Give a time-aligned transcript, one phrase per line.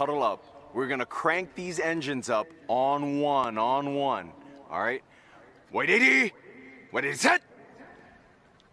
[0.00, 0.42] huddle up.
[0.72, 4.32] We're gonna crank these engines up on one, on one.
[4.70, 5.02] All right.
[5.70, 6.32] Wait, 80.
[6.90, 7.42] Wait, 80, set.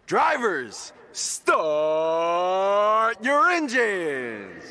[0.06, 1.62] Drivers, start
[3.22, 4.64] your engines.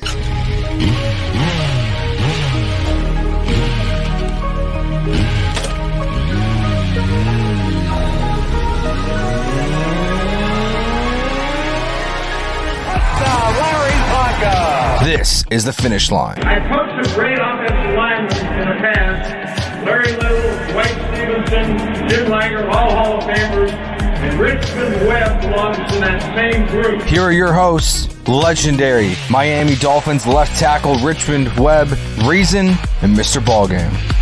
[15.08, 16.36] This is the finish line.
[16.40, 19.86] I coached some great offensive linemen in the past.
[19.86, 26.02] Larry Little, Dwight Stephenson, Jim Langer, all Hall of Famers, and Richmond Webb belongs in
[26.02, 27.00] that same group.
[27.04, 31.88] Here are your hosts, legendary Miami Dolphins left tackle Richmond Webb,
[32.26, 32.68] Reason,
[33.00, 33.40] and Mr.
[33.40, 34.17] Ballgame.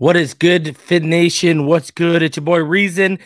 [0.00, 1.66] What is good, Fin Nation?
[1.66, 2.22] What's good?
[2.22, 3.18] It's your boy Reason,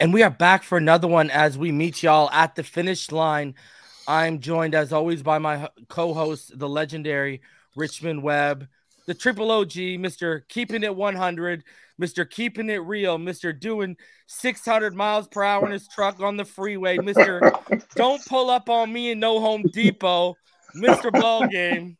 [0.00, 3.56] and we are back for another one as we meet y'all at the finish line.
[4.08, 7.42] I'm joined, as always, by my co-host, the legendary
[7.76, 8.68] Richmond Webb,
[9.06, 11.62] the Triple OG, Mister Keeping It 100,
[11.98, 13.94] Mister Keeping It Real, Mister Doing
[14.26, 17.52] 600 miles per hour in his truck on the freeway, Mister
[17.96, 20.36] Don't pull up on me in No Home Depot,
[20.74, 21.98] Mister Ball Game.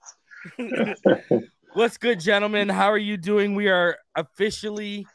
[1.75, 2.69] What's good, gentlemen?
[2.69, 3.57] How are you doing?
[3.57, 5.09] We are officially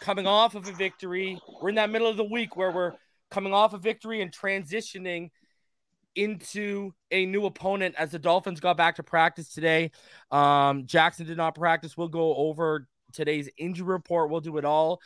[0.00, 1.38] coming off of a victory.
[1.60, 2.94] We're in that middle of the week where we're
[3.30, 5.28] coming off a victory and transitioning
[6.16, 9.90] into a new opponent as the Dolphins got back to practice today.
[10.30, 11.98] Um, Jackson did not practice.
[11.98, 14.30] We'll go over today's injury report.
[14.30, 15.02] We'll do it all.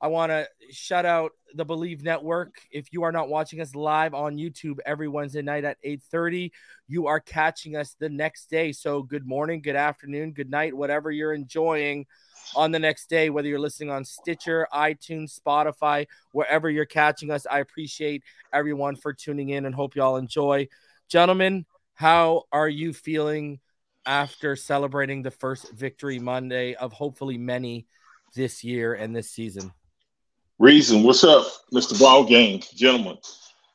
[0.00, 2.56] I want to shout out the Believe Network.
[2.70, 6.52] If you are not watching us live on YouTube every Wednesday night at 8:30,
[6.86, 8.72] you are catching us the next day.
[8.72, 12.06] So good morning, good afternoon, good night, whatever you're enjoying
[12.54, 17.46] on the next day, whether you're listening on Stitcher, iTunes, Spotify, wherever you're catching us.
[17.50, 18.22] I appreciate
[18.52, 20.68] everyone for tuning in and hope y'all enjoy.
[21.08, 21.64] Gentlemen,
[21.94, 23.60] how are you feeling
[24.04, 27.86] after celebrating the first victory Monday of hopefully many
[28.34, 29.72] this year and this season?
[30.58, 32.00] Reason, what's up, Mr.
[32.00, 33.18] Ball Game, gentlemen?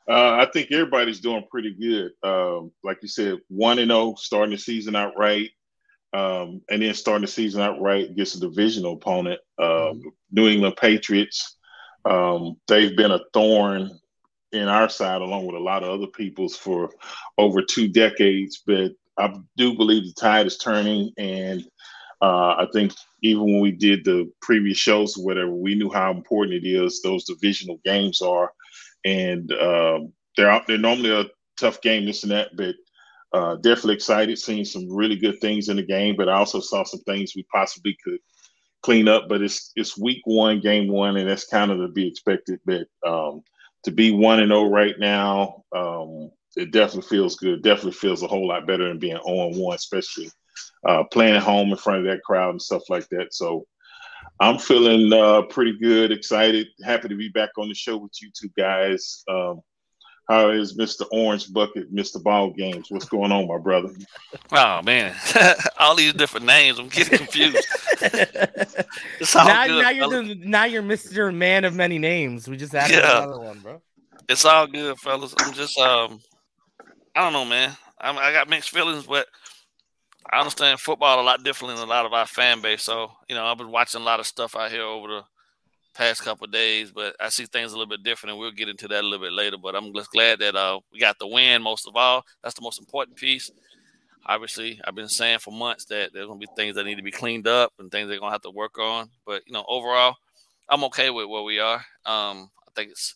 [0.09, 2.11] Uh, I think everybody's doing pretty good.
[2.27, 5.47] Um, like you said, one and zero, starting the season out right,
[6.13, 10.09] um, and then starting the season out right against a divisional opponent, uh, mm-hmm.
[10.31, 11.55] New England Patriots.
[12.03, 13.91] Um, they've been a thorn
[14.51, 16.89] in our side, along with a lot of other people's, for
[17.37, 18.63] over two decades.
[18.65, 21.63] But I do believe the tide is turning, and
[22.21, 26.11] uh, I think even when we did the previous shows or whatever, we knew how
[26.11, 28.51] important it is those divisional games are,
[29.05, 30.67] and um, they're out.
[30.67, 31.25] They're normally a
[31.57, 32.75] tough game, this and that, but
[33.33, 36.15] uh, definitely excited, seeing some really good things in the game.
[36.15, 38.19] But I also saw some things we possibly could
[38.83, 39.27] clean up.
[39.27, 42.59] But it's it's week one, game one, and that's kind of to be expected.
[42.65, 43.41] But um,
[43.85, 47.63] to be one and zero oh right now, um, it definitely feels good.
[47.63, 50.29] Definitely feels a whole lot better than being zero oh and one, especially
[50.85, 53.33] uh, playing at home in front of that crowd and stuff like that.
[53.33, 53.65] So
[54.39, 58.29] I'm feeling uh, pretty good, excited, happy to be back on the show with you
[58.33, 59.23] two guys.
[59.27, 59.61] Um,
[60.29, 61.05] how is Mr.
[61.11, 62.21] Orange Bucket, Mr.
[62.23, 62.87] Ball Games?
[62.89, 63.89] What's going on, my brother?
[64.51, 65.13] Oh man,
[65.79, 66.79] all these different names.
[66.79, 67.67] I'm getting confused.
[68.01, 71.35] now, good, now you're the, now you're Mr.
[71.35, 72.47] Man of many names.
[72.47, 73.23] We just added yeah.
[73.23, 73.81] another one, bro.
[74.29, 75.35] It's all good, fellas.
[75.37, 76.21] I'm just um,
[77.15, 77.75] I don't know, man.
[77.99, 79.27] I'm, I got mixed feelings, but
[80.31, 82.83] I understand football a lot differently than a lot of our fan base.
[82.83, 85.21] So, you know, I've been watching a lot of stuff out here over the
[85.93, 88.87] past couple days, but I see things a little bit different, and we'll get into
[88.87, 89.57] that a little bit later.
[89.57, 92.23] But I'm just glad that uh, we got the win most of all.
[92.41, 93.51] That's the most important piece.
[94.25, 97.03] Obviously, I've been saying for months that there's going to be things that need to
[97.03, 99.09] be cleaned up and things they're going to have to work on.
[99.25, 100.15] But, you know, overall,
[100.69, 101.83] I'm okay with where we are.
[102.05, 103.15] Um, I think it's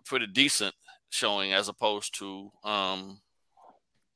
[0.00, 0.74] a pretty decent
[1.10, 3.20] showing as opposed to um,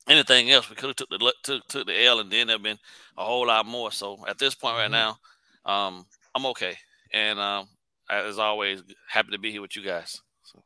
[0.07, 0.69] anything else.
[0.69, 2.79] We could have took the took, took the L, and then there'd been
[3.17, 3.91] a whole lot more.
[3.91, 5.15] So at this point right mm-hmm.
[5.65, 6.05] now, um,
[6.35, 6.75] I'm okay,
[7.13, 7.67] and um,
[8.09, 10.21] as always, happy to be here with you guys.
[10.43, 10.63] So.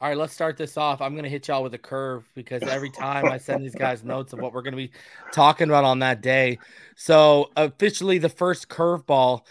[0.00, 1.00] All right, let's start this off.
[1.00, 4.32] I'm gonna hit y'all with a curve because every time I send these guys notes
[4.32, 4.92] of what we're gonna be
[5.32, 6.58] talking about on that day.
[6.96, 9.42] So officially, the first curveball.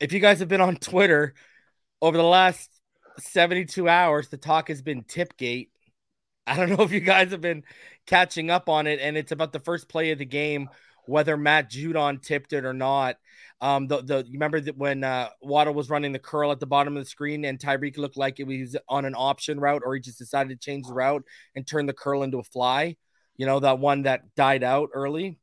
[0.00, 1.34] If you guys have been on Twitter
[2.02, 2.68] over the last
[3.18, 5.68] 72 hours, the talk has been Tipgate.
[6.46, 7.64] I don't know if you guys have been
[8.06, 10.68] catching up on it, and it's about the first play of the game
[11.06, 13.16] whether Matt Judon tipped it or not.
[13.60, 16.66] Um, the the you remember that when uh, Waddle was running the curl at the
[16.66, 19.94] bottom of the screen and Tyreek looked like it was on an option route, or
[19.94, 21.24] he just decided to change the route
[21.54, 22.96] and turn the curl into a fly.
[23.36, 25.38] You know that one that died out early.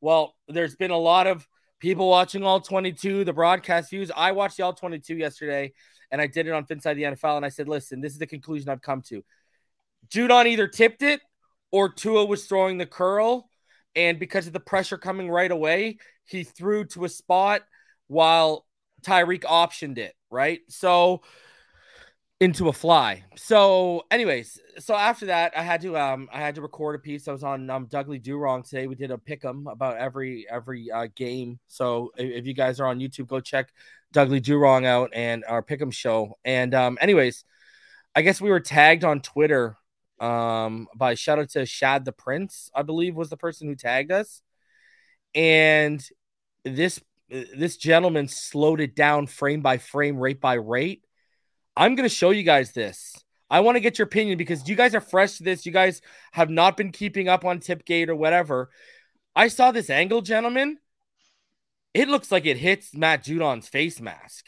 [0.00, 1.46] Well, there's been a lot of
[1.80, 4.10] people watching all 22, the broadcast views.
[4.14, 5.72] I watched the all 22 yesterday,
[6.10, 8.26] and I did it on Finside the NFL, and I said, listen, this is the
[8.26, 9.24] conclusion I've come to.
[10.08, 11.20] Judon either tipped it
[11.70, 13.48] or Tua was throwing the curl.
[13.94, 17.62] And because of the pressure coming right away, he threw to a spot
[18.08, 18.66] while
[19.02, 20.60] Tyreek optioned it, right?
[20.68, 21.22] So
[22.40, 23.24] into a fly.
[23.36, 27.28] So, anyways, so after that, I had to um I had to record a piece.
[27.28, 28.86] I was on um Dudley Do Wrong today.
[28.86, 31.58] We did a pick 'em about every every uh, game.
[31.66, 33.72] So if, if you guys are on YouTube, go check
[34.12, 36.36] Dudley Do Wrong out and our pick 'em show.
[36.44, 37.44] And um, anyways,
[38.14, 39.78] I guess we were tagged on Twitter
[40.20, 44.12] um by shout out to Shad the Prince, I believe was the person who tagged
[44.12, 44.42] us.
[45.34, 46.02] And
[46.64, 51.02] this this gentleman slowed it down frame by frame, rate by rate.
[51.76, 53.14] I'm to show you guys this.
[53.48, 55.66] I want to get your opinion because you guys are fresh to this.
[55.66, 56.00] You guys
[56.32, 58.70] have not been keeping up on Tipgate or whatever.
[59.34, 60.78] I saw this angle, gentlemen.
[61.94, 64.46] It looks like it hits Matt Judon's face mask.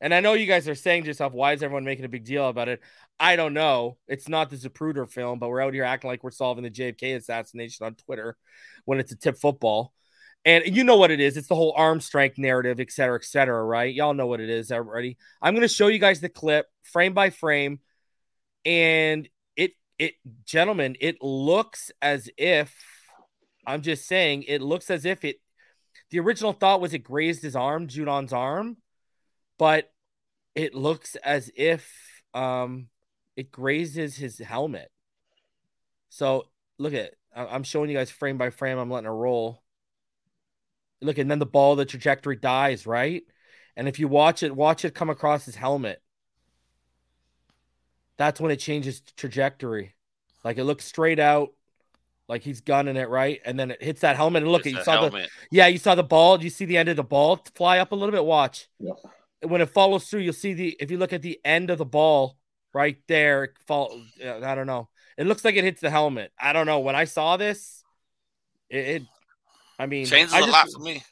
[0.00, 2.24] And I know you guys are saying to yourself, why is everyone making a big
[2.24, 2.82] deal about it?
[3.18, 3.96] I don't know.
[4.08, 7.16] It's not the Zapruder film, but we're out here acting like we're solving the JFK
[7.16, 8.36] assassination on Twitter
[8.84, 9.94] when it's a tip football.
[10.44, 11.36] And you know what it is.
[11.36, 13.92] It's the whole arm strength narrative, et cetera, et cetera, right?
[13.92, 15.16] Y'all know what it is already.
[15.42, 17.80] I'm going to show you guys the clip frame by frame.
[18.64, 22.72] And it, it, gentlemen, it looks as if,
[23.66, 25.40] I'm just saying, it looks as if it,
[26.10, 28.76] the original thought was it grazed his arm, Judon's arm,
[29.58, 29.92] but
[30.54, 32.88] it looks as if um,
[33.36, 34.90] it grazes his helmet.
[36.08, 36.48] So
[36.78, 38.78] look at, I'm showing you guys frame by frame.
[38.78, 39.62] I'm letting it roll
[41.00, 43.22] look, and then the ball, the trajectory dies, right?
[43.76, 46.02] And if you watch it, watch it come across his helmet.
[48.16, 49.94] That's when it changes trajectory.
[50.42, 51.50] Like it looks straight out,
[52.28, 53.40] like he's gunning it, right?
[53.44, 54.42] And then it hits that helmet.
[54.42, 55.12] And look, you saw helmet.
[55.12, 56.38] the yeah, you saw the ball.
[56.38, 58.24] Do you see the end of the ball fly up a little bit?
[58.24, 58.68] Watch.
[58.78, 58.92] Yeah.
[59.42, 61.84] When it follows through, you'll see the if you look at the end of the
[61.84, 62.36] ball
[62.72, 64.00] right there, fall.
[64.24, 64.88] I don't know.
[65.18, 66.32] It looks like it hits the helmet.
[66.38, 66.80] I don't know.
[66.80, 67.82] When I saw this,
[68.68, 69.02] it, it
[69.78, 71.02] I mean, changes I just, a lot for me.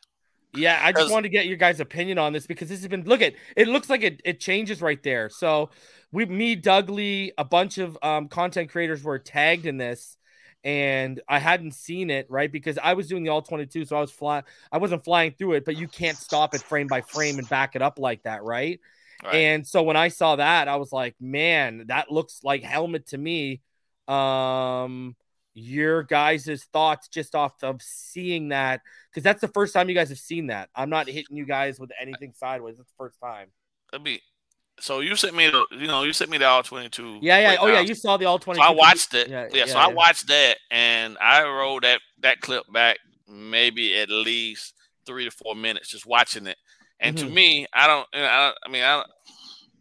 [0.54, 3.04] Yeah, I just wanted to get your guys' opinion on this because this has been
[3.04, 5.28] look at it looks like it, it changes right there.
[5.28, 5.70] So
[6.12, 10.16] we me, Dougley, a bunch of um, content creators were tagged in this,
[10.64, 12.50] and I hadn't seen it, right?
[12.50, 15.52] Because I was doing the all 22, so I was flying, I wasn't flying through
[15.52, 18.42] it, but you can't stop it frame by frame and back it up like that,
[18.42, 18.80] right?
[19.22, 19.34] right.
[19.34, 23.18] And so when I saw that, I was like, man, that looks like helmet to
[23.18, 23.60] me.
[24.08, 25.16] Um
[25.54, 28.80] your guys' thoughts just off of seeing that
[29.10, 30.68] because that's the first time you guys have seen that.
[30.74, 32.78] I'm not hitting you guys with anything sideways.
[32.80, 33.48] It's the first time.
[33.92, 34.20] Let me.
[34.80, 37.20] So you sent me the, you know, you sent me the all 22.
[37.22, 37.56] Yeah, yeah.
[37.60, 37.80] Oh, yeah.
[37.80, 38.62] You saw the all 22.
[38.62, 39.28] So I watched it.
[39.28, 39.86] Yeah, yeah, yeah so yeah.
[39.86, 44.74] I watched that and I rolled that that clip back maybe at least
[45.06, 46.56] three to four minutes just watching it.
[47.00, 47.28] And mm-hmm.
[47.28, 49.04] to me, I don't, I, I mean, I,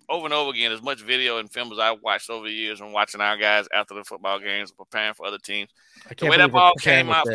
[0.10, 2.82] over and over again, as much video and film as I watched over the years
[2.82, 5.70] and watching our guys after the football games, preparing for other teams.
[6.18, 7.26] The way that ball came out,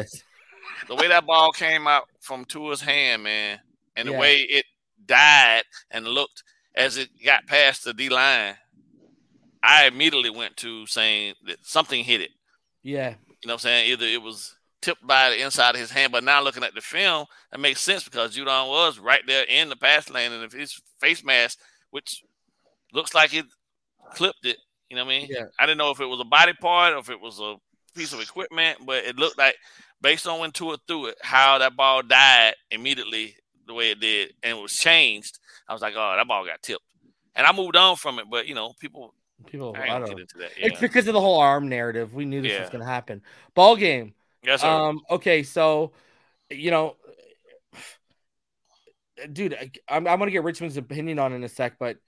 [0.88, 3.58] the way that ball came out from Tua's hand, man,
[3.96, 4.18] and the yeah.
[4.18, 4.64] way it
[5.06, 6.42] died and looked
[6.78, 8.54] as it got past the D line,
[9.62, 12.30] I immediately went to saying that something hit it.
[12.82, 13.10] Yeah.
[13.10, 13.90] You know what I'm saying?
[13.90, 16.80] Either it was tipped by the inside of his hand, but now looking at the
[16.80, 20.52] film, that makes sense because Judon was right there in the pass lane and if
[20.52, 21.58] his face mask,
[21.90, 22.22] which
[22.92, 23.46] looks like it
[24.14, 24.56] clipped it.
[24.88, 25.28] You know what I mean?
[25.30, 25.44] Yeah.
[25.58, 27.56] I didn't know if it was a body part or if it was a
[27.94, 29.56] piece of equipment, but it looked like
[30.00, 33.34] based on when Tua threw it, how that ball died immediately
[33.68, 35.38] the way it did and it was changed.
[35.68, 36.82] I was like, oh, that ball got tipped.
[37.36, 39.14] And I moved on from it, but you know, people
[39.46, 40.50] people I, I don't get into that.
[40.58, 40.66] Yeah.
[40.66, 42.14] It's because of the whole arm narrative.
[42.14, 42.62] We knew this yeah.
[42.62, 43.22] was gonna happen.
[43.54, 44.14] Ball game.
[44.42, 44.68] Yes, sir.
[44.68, 45.92] Um, okay, so
[46.50, 46.96] you know,
[49.32, 51.98] dude, I, I'm, I'm gonna get Richmond's opinion on in a sec, but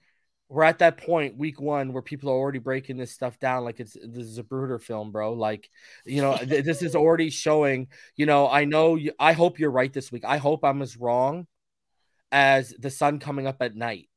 [0.51, 3.79] we're at that point week one where people are already breaking this stuff down like
[3.79, 5.31] it's this is a Bruder film, bro.
[5.31, 5.69] Like,
[6.05, 7.87] you know, th- this is already showing.
[8.17, 8.95] You know, I know.
[8.95, 10.25] You, I hope you're right this week.
[10.25, 11.47] I hope I'm as wrong
[12.33, 14.09] as the sun coming up at night,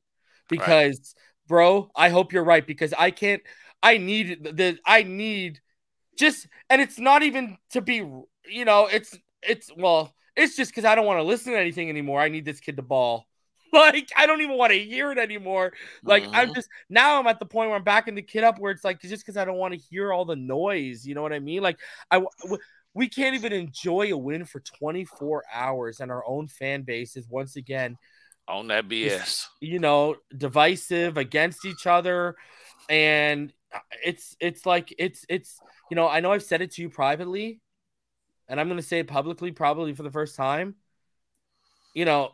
[0.49, 1.47] because, right.
[1.47, 3.43] bro, I hope you're right because I can't.
[3.81, 4.79] I need the.
[4.85, 5.61] I need
[6.19, 7.97] just, and it's not even to be.
[7.97, 11.89] You know, it's it's well, it's just because I don't want to listen to anything
[11.91, 12.21] anymore.
[12.21, 13.25] I need this kid to ball
[13.95, 15.73] like I don't even want to hear it anymore.
[16.05, 18.73] Like I'm just now I'm at the point where I'm backing the kid up where
[18.73, 21.07] it's like just because I don't want to hear all the noise.
[21.07, 21.63] You know what I mean?
[21.63, 21.79] Like
[22.11, 22.23] I
[22.95, 27.29] we can't even enjoy a win for 24 hours, and our own fan base is
[27.29, 27.99] once again
[28.49, 29.49] on that BS.
[29.61, 32.37] You know, divisive against each other,
[32.89, 35.59] and uh, it's it's like it's it's
[35.91, 37.61] you know I know I've said it to you privately,
[38.49, 40.77] and I'm going to say it publicly probably for the first time.
[41.95, 42.33] You know,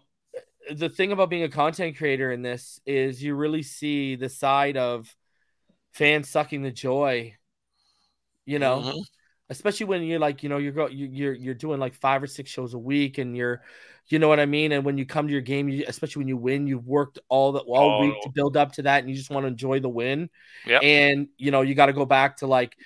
[0.74, 4.76] the thing about being a content creator in this is you really see the side
[4.76, 5.14] of
[5.92, 7.34] fans sucking the joy.
[8.46, 8.98] You know, mm-hmm.
[9.48, 12.50] especially when you're like, you know, you're go you're you're doing like five or six
[12.50, 13.62] shows a week, and you're,
[14.08, 14.72] you know what I mean.
[14.72, 17.52] And when you come to your game, you, especially when you win, you've worked all
[17.52, 18.00] the all oh.
[18.00, 20.30] week to build up to that, and you just want to enjoy the win.
[20.66, 20.78] Yeah.
[20.78, 22.76] And you know, you got to go back to like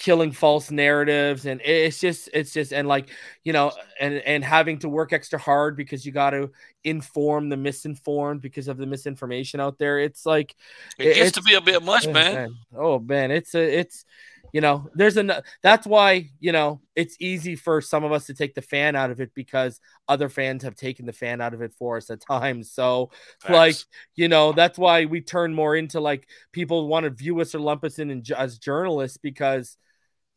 [0.00, 3.10] killing false narratives and it's just it's just and like
[3.44, 6.50] you know and and having to work extra hard because you got to
[6.84, 10.56] inform the misinformed because of the misinformation out there it's like
[10.98, 12.34] it gets to be a bit much man.
[12.34, 14.06] man oh man it's a it's
[14.54, 18.32] you know there's a that's why you know it's easy for some of us to
[18.32, 21.60] take the fan out of it because other fans have taken the fan out of
[21.60, 23.10] it for us at times so
[23.42, 23.52] Facts.
[23.52, 23.76] like
[24.16, 27.58] you know that's why we turn more into like people want to view us or
[27.58, 29.76] lump us in, in as journalists because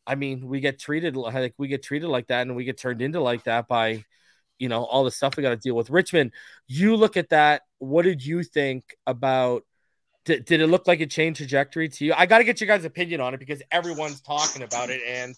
[0.06, 3.02] I mean, we get treated like we get treated like that, and we get turned
[3.02, 4.04] into like that by,
[4.58, 5.90] you know, all the stuff we got to deal with.
[5.90, 6.32] Richmond,
[6.66, 7.62] you look at that.
[7.78, 9.64] What did you think about?
[10.24, 12.14] Did, did it look like it changed trajectory to you?
[12.16, 15.34] I got to get your guys' opinion on it because everyone's talking about it, and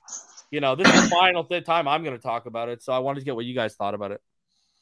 [0.51, 2.83] you know, this is the final time I'm going to talk about it.
[2.83, 4.21] So I wanted to get what you guys thought about it.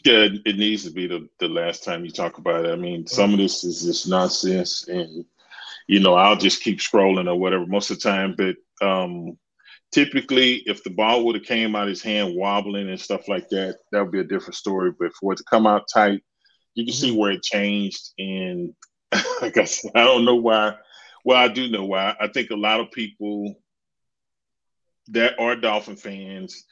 [0.05, 2.73] Yeah, it needs to be the, the last time you talk about it.
[2.73, 5.25] I mean, some of this is just nonsense, and
[5.87, 8.35] you know, I'll just keep scrolling or whatever most of the time.
[8.37, 9.39] But um,
[9.95, 13.79] typically if the ball would have came out his hand wobbling and stuff like that
[13.93, 14.91] that would be a different story.
[14.99, 16.21] But for it to come out tight
[16.75, 17.01] you can mm-hmm.
[17.01, 18.11] see where it changed.
[18.19, 18.75] And
[19.41, 20.75] like I said, I don't know why.
[21.25, 22.17] Well I do know why.
[22.21, 23.55] I think a lot of people
[25.09, 26.65] that are Dolphin fans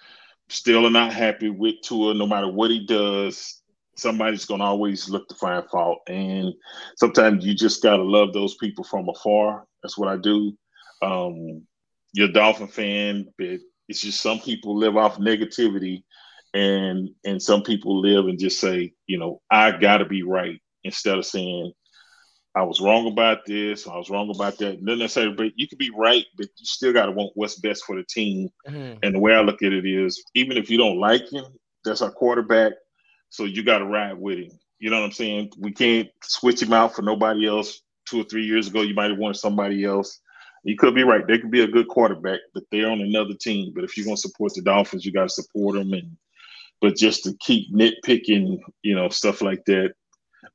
[0.48, 3.62] still are not happy with Tua no matter what he does.
[3.94, 6.00] Somebody's going to always look to find fault.
[6.08, 6.52] And
[6.96, 9.66] sometimes you just got to love those people from afar.
[9.82, 10.56] That's what I do.
[11.02, 11.66] Um,
[12.12, 16.04] you're a Dolphin fan, but it's just some people live off negativity,
[16.54, 20.60] and and some people live and just say, you know, I got to be right
[20.84, 21.72] instead of saying
[22.54, 24.82] I was wrong about this, I was wrong about that.
[24.82, 27.84] Not necessarily, but you could be right, but you still got to want what's best
[27.84, 28.50] for the team.
[28.68, 28.98] Mm-hmm.
[29.02, 31.44] And the way I look at it is, even if you don't like him,
[31.84, 32.72] that's our quarterback,
[33.30, 34.50] so you got to ride with him.
[34.78, 35.52] You know what I'm saying?
[35.58, 37.80] We can't switch him out for nobody else.
[38.06, 40.20] Two or three years ago, you might have wanted somebody else.
[40.64, 41.26] You could be right.
[41.26, 43.72] They could be a good quarterback, but they're on another team.
[43.74, 45.92] But if you're going to support the Dolphins, you got to support them.
[45.92, 46.16] And
[46.80, 49.94] but just to keep nitpicking, you know, stuff like that.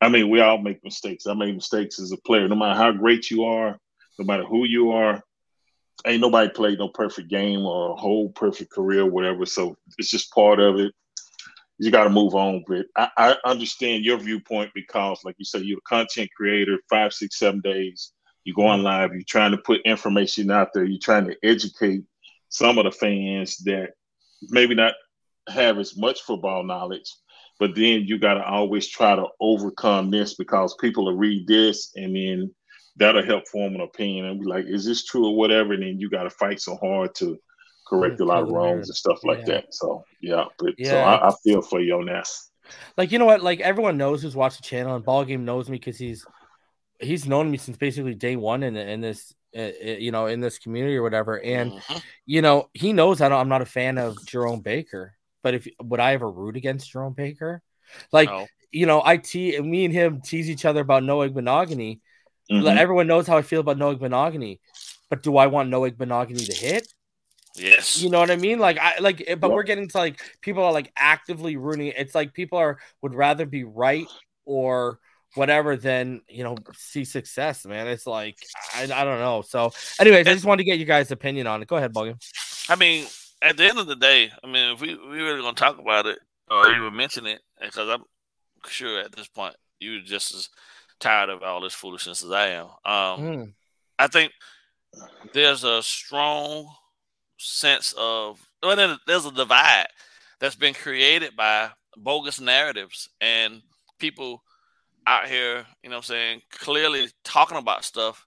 [0.02, 1.28] I mean, we all make mistakes.
[1.28, 2.48] I made mistakes as a player.
[2.48, 3.78] No matter how great you are,
[4.20, 5.22] no matter who you are,
[6.06, 9.46] ain't nobody played no perfect game or a whole perfect career, whatever.
[9.46, 10.94] So it's just part of it.
[11.80, 12.64] You got to move on.
[12.68, 17.14] But I, I understand your viewpoint because, like you said, you're a content creator, five,
[17.14, 18.14] six, seven days
[18.48, 22.06] you go on live, you're trying to put information out there, you're trying to educate
[22.48, 23.90] some of the fans that
[24.44, 24.94] maybe not
[25.50, 27.14] have as much football knowledge,
[27.60, 31.92] but then you got to always try to overcome this because people will read this
[31.98, 32.50] and then
[32.96, 35.74] that'll help form an opinion and be like, is this true or whatever?
[35.74, 37.38] And then you got to fight so hard to
[37.86, 39.56] correct a lot of wrongs and stuff like yeah.
[39.56, 39.74] that.
[39.74, 40.92] So yeah, but yeah.
[40.92, 42.30] so I, I, feel for you on that.
[42.96, 43.44] Like you know what?
[43.44, 46.26] Like everyone knows who's watched the channel and Ball Game knows me because he's
[47.00, 50.58] he's known me since basically day one in in this uh, you know in this
[50.58, 51.98] community or whatever and mm-hmm.
[52.26, 56.00] you know he knows that i'm not a fan of jerome baker but if would
[56.00, 57.62] i ever root against jerome baker
[58.12, 58.48] like no.
[58.72, 62.00] you know i te- me and him tease each other about noah Igbinoghene.
[62.52, 62.78] Mm-hmm.
[62.78, 64.60] everyone knows how i feel about noah Igbinoghene.
[65.10, 66.94] but do i want noah Igbinoghene to hit
[67.60, 68.02] Yes.
[68.02, 68.60] You know what I mean?
[68.60, 69.52] Like I like but yep.
[69.52, 71.92] we're getting to like people are like actively rooting.
[71.98, 74.06] It's like people are would rather be right
[74.46, 75.00] or
[75.36, 77.88] whatever, then you know, see success, man.
[77.88, 78.38] It's like
[78.76, 79.42] I, I don't know.
[79.42, 81.68] So, anyways, I just wanted to get you guys' opinion on it.
[81.68, 82.18] Go ahead, Bogan.
[82.70, 83.06] I mean,
[83.42, 86.06] at the end of the day, I mean, if we we really gonna talk about
[86.06, 88.04] it or even mention it, because I'm
[88.68, 90.50] sure at this point you're just as
[91.00, 92.66] tired of all this foolishness as I am.
[92.86, 93.54] Um, mm.
[94.00, 94.32] I think
[95.34, 96.68] there's a strong
[97.38, 99.88] sense of well, there's a divide
[100.40, 103.62] that's been created by bogus narratives and
[104.00, 104.44] people
[105.08, 108.26] out here, you know what I'm saying, clearly talking about stuff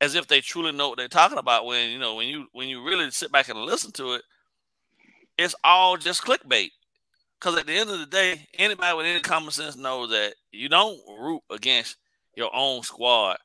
[0.00, 2.68] as if they truly know what they're talking about when, you know, when you when
[2.68, 4.22] you really sit back and listen to it,
[5.36, 6.70] it's all just clickbait.
[7.40, 10.68] Cause at the end of the day, anybody with any common sense knows that you
[10.68, 11.96] don't root against
[12.36, 13.38] your own squad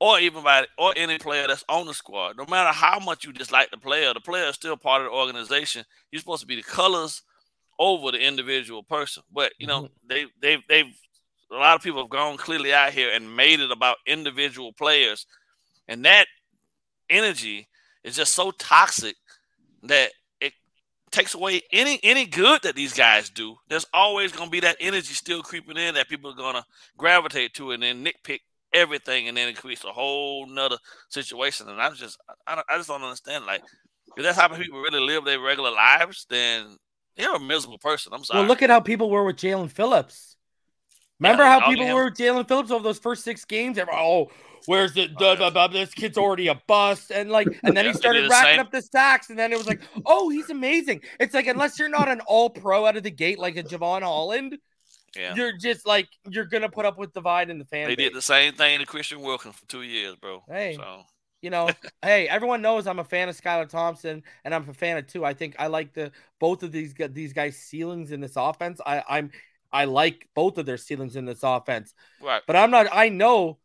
[0.00, 2.36] or even by or any player that's on the squad.
[2.36, 5.12] No matter how much you dislike the player, the player is still part of the
[5.12, 5.84] organization.
[6.10, 7.22] You're supposed to be the colors
[7.78, 9.22] over the individual person.
[9.32, 10.08] But you know, mm-hmm.
[10.08, 10.98] they they've they've
[11.50, 15.26] a lot of people have gone clearly out here and made it about individual players,
[15.86, 16.26] and that
[17.08, 17.68] energy
[18.04, 19.16] is just so toxic
[19.82, 20.52] that it
[21.10, 23.56] takes away any any good that these guys do.
[23.68, 26.64] There's always going to be that energy still creeping in that people are going to
[26.96, 28.40] gravitate to, and then nitpick
[28.72, 30.76] everything, and then it creates a whole nother
[31.08, 31.68] situation.
[31.68, 33.46] And I'm just I, I just don't understand.
[33.46, 33.62] Like,
[34.16, 36.76] if that's how people really live their regular lives, then
[37.16, 38.12] you're a miserable person.
[38.12, 38.40] I'm sorry.
[38.40, 40.36] Well, look at how people were with Jaelan Phillips.
[41.20, 43.76] Remember yeah, how people were with Jaelan Phillips over those first six games?
[43.76, 44.30] Were, oh,
[44.66, 45.50] where's the oh, yeah.
[45.50, 48.60] blah, this kid's already a bust, and like, and then he started racking same.
[48.60, 51.02] up the sacks, and then it was like, oh, he's amazing.
[51.18, 54.02] It's like unless you're not an All Pro out of the gate like a Jevon
[54.02, 54.58] Holland,
[55.16, 55.34] yeah.
[55.34, 57.88] you're just like you're gonna put up with the divide in the fan.
[57.88, 58.10] They base.
[58.10, 60.44] did the same thing to Christian Wilkins for Tua years, bro.
[60.48, 61.02] Hey, so
[61.42, 61.68] you know,
[62.02, 65.24] hey, everyone knows I'm a fan of Skylar Thompson, and I'm a fan of two.
[65.24, 68.80] I think I like the both of these these guys' ceilings in this offense.
[68.84, 69.30] I, I'm
[69.72, 71.94] I like both of their ceilings in this offense.
[72.22, 72.42] Right.
[72.46, 72.86] But I'm not.
[72.92, 73.58] I know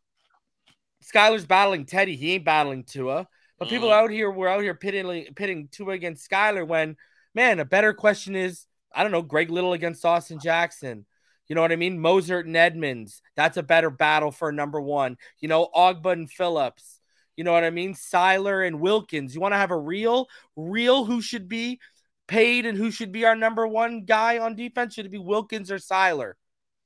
[1.03, 2.15] Skylar's battling Teddy.
[2.15, 3.27] He ain't battling Tua.
[3.57, 3.75] But mm-hmm.
[3.75, 6.67] people out here we're out here pitting pitting Tua against Skylar.
[6.67, 6.97] When
[7.33, 11.05] man, a better question is I don't know Greg Little against Austin Jackson.
[11.47, 11.99] You know what I mean?
[11.99, 13.21] Mostert and Edmonds.
[13.35, 15.17] That's a better battle for number one.
[15.39, 16.99] You know, Ogbah and Phillips.
[17.35, 17.95] You know what I mean?
[17.95, 19.33] Sieler and Wilkins.
[19.33, 21.79] You want to have a real, real who should be
[22.27, 24.93] paid and who should be our number one guy on defense?
[24.93, 26.33] Should it be Wilkins or Sieler?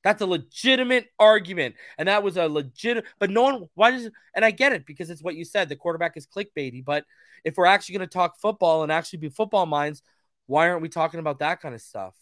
[0.04, 1.76] That's a legitimate argument.
[1.98, 5.10] And that was a legit, but no one, why does, and I get it because
[5.10, 5.70] it's what you said.
[5.70, 6.84] The quarterback is clickbaity.
[6.86, 7.04] But
[7.44, 10.02] if we're actually going to talk football and actually be football minds,
[10.46, 12.16] why aren't we talking about that kind of stuff?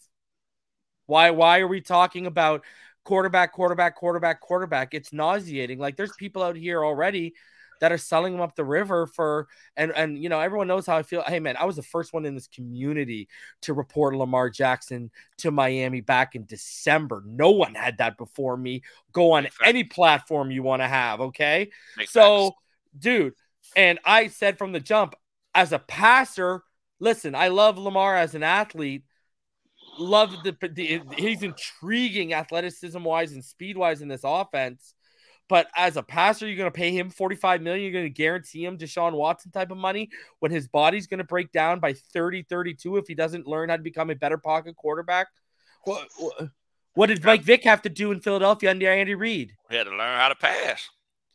[1.06, 2.64] Why, why are we talking about
[3.04, 4.92] quarterback, quarterback, quarterback, quarterback?
[4.92, 5.78] It's nauseating.
[5.78, 7.34] Like there's people out here already
[7.80, 10.96] that are selling them up the river for and and you know everyone knows how
[10.96, 11.22] I feel.
[11.22, 13.28] Hey man, I was the first one in this community
[13.62, 17.22] to report Lamar Jackson to Miami back in December.
[17.26, 18.82] No one had that before me.
[19.12, 21.70] Go on any platform you want to have, okay?
[21.96, 22.54] Makes so, sense.
[22.98, 23.34] dude,
[23.74, 25.14] and I said from the jump
[25.54, 26.62] as a passer,
[27.00, 29.04] listen, I love Lamar as an athlete.
[29.98, 34.94] Love the, the he's intriguing athleticism wise and speed wise in this offense
[35.48, 37.84] but as a passer, you're going to pay him 45 million.
[37.84, 41.24] You're going to guarantee him Deshaun Watson type of money when his body's going to
[41.24, 44.76] break down by 30, 32 if he doesn't learn how to become a better pocket
[44.76, 45.28] quarterback.
[45.84, 46.08] What,
[46.94, 49.52] what did Mike Vick have to do in Philadelphia under Andy Reid?
[49.70, 50.88] He had to learn how to pass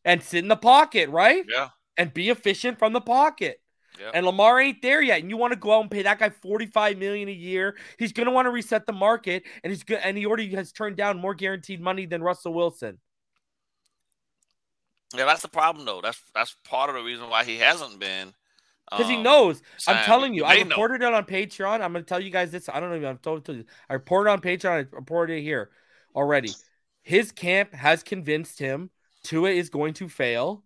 [0.04, 1.46] and sit in the pocket, right?
[1.48, 1.70] Yeah.
[1.98, 3.62] And be efficient from the pocket.
[4.00, 4.12] Yeah.
[4.14, 6.30] And Lamar ain't there yet, and you want to go out and pay that guy
[6.30, 7.76] forty-five million a year.
[8.00, 10.00] He's going to want to reset the market, and he's good.
[10.04, 12.98] And he already has turned down more guaranteed money than Russell Wilson.
[15.16, 16.02] Yeah, that's the problem though.
[16.02, 18.34] That's that's part of the reason why he hasn't been.
[18.90, 19.62] Because um, he knows.
[19.88, 21.08] I'm telling you, I reported know.
[21.08, 21.82] it on Patreon.
[21.82, 22.68] I'm going to tell you guys this.
[22.68, 22.98] I don't know.
[22.98, 23.66] If I'm told to you.
[23.90, 24.72] I reported on Patreon.
[24.72, 25.70] I reported it here
[26.16, 26.52] already.
[27.04, 28.90] His camp has convinced him
[29.24, 30.64] Tua is going to fail,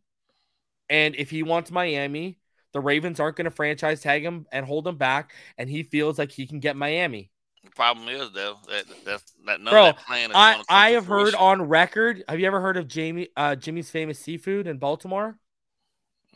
[0.89, 2.39] and if he wants Miami,
[2.73, 6.17] the Ravens aren't going to franchise tag him and hold him back, and he feels
[6.17, 7.31] like he can get Miami.
[7.65, 10.89] The problem is though that that, that none Bro, of that plan is I I
[10.91, 12.23] have heard on record.
[12.29, 15.37] Have you ever heard of Jamie uh, Jimmy's Famous Seafood in Baltimore?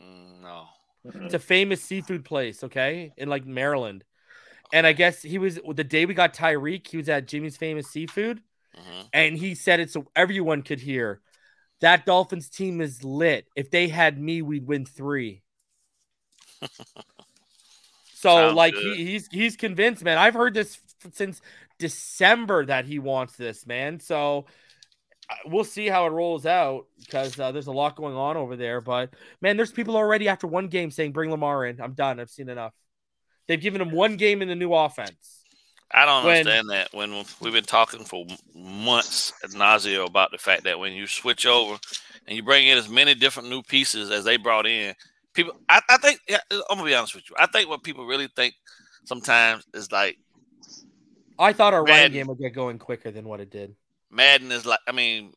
[0.00, 0.64] Mm, no.
[1.04, 4.04] It's a famous seafood place, okay, in like Maryland.
[4.72, 7.88] And I guess he was the day we got Tyreek, he was at Jimmy's Famous
[7.88, 8.42] Seafood,
[8.76, 9.02] mm-hmm.
[9.12, 11.20] and he said it so everyone could hear.
[11.80, 13.46] That Dolphins team is lit.
[13.56, 15.42] If they had me, we'd win three.
[18.14, 20.18] so Sounds like he, he's he's convinced, man.
[20.18, 20.78] I've heard this
[21.12, 21.40] since
[21.78, 24.00] December that he wants this, man.
[24.00, 24.46] So
[25.28, 28.56] uh, we'll see how it rolls out because uh, there's a lot going on over
[28.56, 28.80] there.
[28.80, 32.20] But man, there's people already after one game saying, "Bring Lamar in." I'm done.
[32.20, 32.72] I've seen enough.
[33.48, 35.40] They've given him one game in the new offense.
[35.92, 36.88] I don't when, understand that.
[36.92, 41.46] When we've been talking for months at nausea about the fact that when you switch
[41.46, 41.78] over
[42.26, 44.94] and you bring in as many different new pieces as they brought in,
[45.34, 45.54] people.
[45.68, 47.36] I, I think yeah, I'm gonna be honest with you.
[47.38, 48.54] I think what people really think
[49.04, 50.16] sometimes is like
[51.40, 53.74] I thought our Madden, running game would get going quicker than what it did.
[54.10, 55.32] Madden is like, I mean,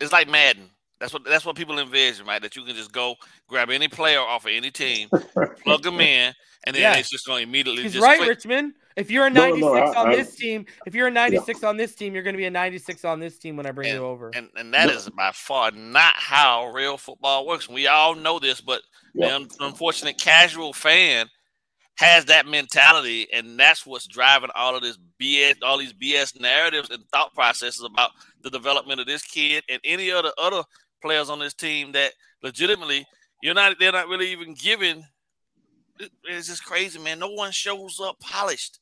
[0.00, 0.70] it's like Madden.
[1.00, 2.42] That's what that's what people envision, right?
[2.42, 3.14] That you can just go
[3.46, 5.08] grab any player off of any team,
[5.62, 6.34] plug them in,
[6.66, 6.96] and then yeah.
[6.96, 7.84] it's just going to immediately.
[7.84, 8.28] He's just right, click.
[8.28, 8.74] Richmond.
[8.96, 11.62] If you're a 96 no, no, I, on I, this team, if you're a 96
[11.62, 11.68] yeah.
[11.68, 13.90] on this team, you're going to be a 96 on this team when I bring
[13.90, 14.32] and, you over.
[14.34, 17.68] And and that is by far not how real football works.
[17.68, 18.82] We all know this, but
[19.14, 19.38] yeah.
[19.38, 21.28] the unfortunate casual fan
[21.98, 26.90] has that mentality, and that's what's driving all of this BS, all these BS narratives
[26.90, 28.10] and thought processes about
[28.42, 30.62] the development of this kid and any other other
[31.02, 33.04] players on this team that legitimately
[33.42, 33.80] you're not.
[33.80, 35.04] They're not really even giving.
[36.22, 37.18] It's just crazy, man.
[37.18, 38.78] No one shows up polished,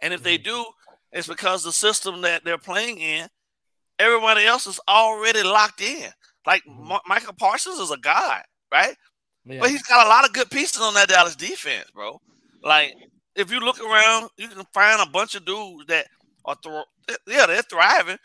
[0.00, 0.48] and if they mm-hmm.
[0.48, 0.64] do,
[1.12, 3.28] it's because the system that they're playing in,
[3.98, 6.08] everybody else is already locked in.
[6.46, 6.88] Like mm-hmm.
[6.88, 8.96] Ma- Micah Parsons is a god, right?
[9.44, 9.60] Yeah.
[9.60, 12.18] But he's got a lot of good pieces on that Dallas defense, bro.
[12.66, 12.94] Like
[13.36, 16.06] if you look around, you can find a bunch of dudes that
[16.44, 18.18] are th- yeah, they're thriving,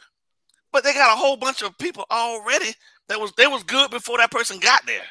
[0.72, 2.74] but they got a whole bunch of people already
[3.08, 5.06] that was they was good before that person got there.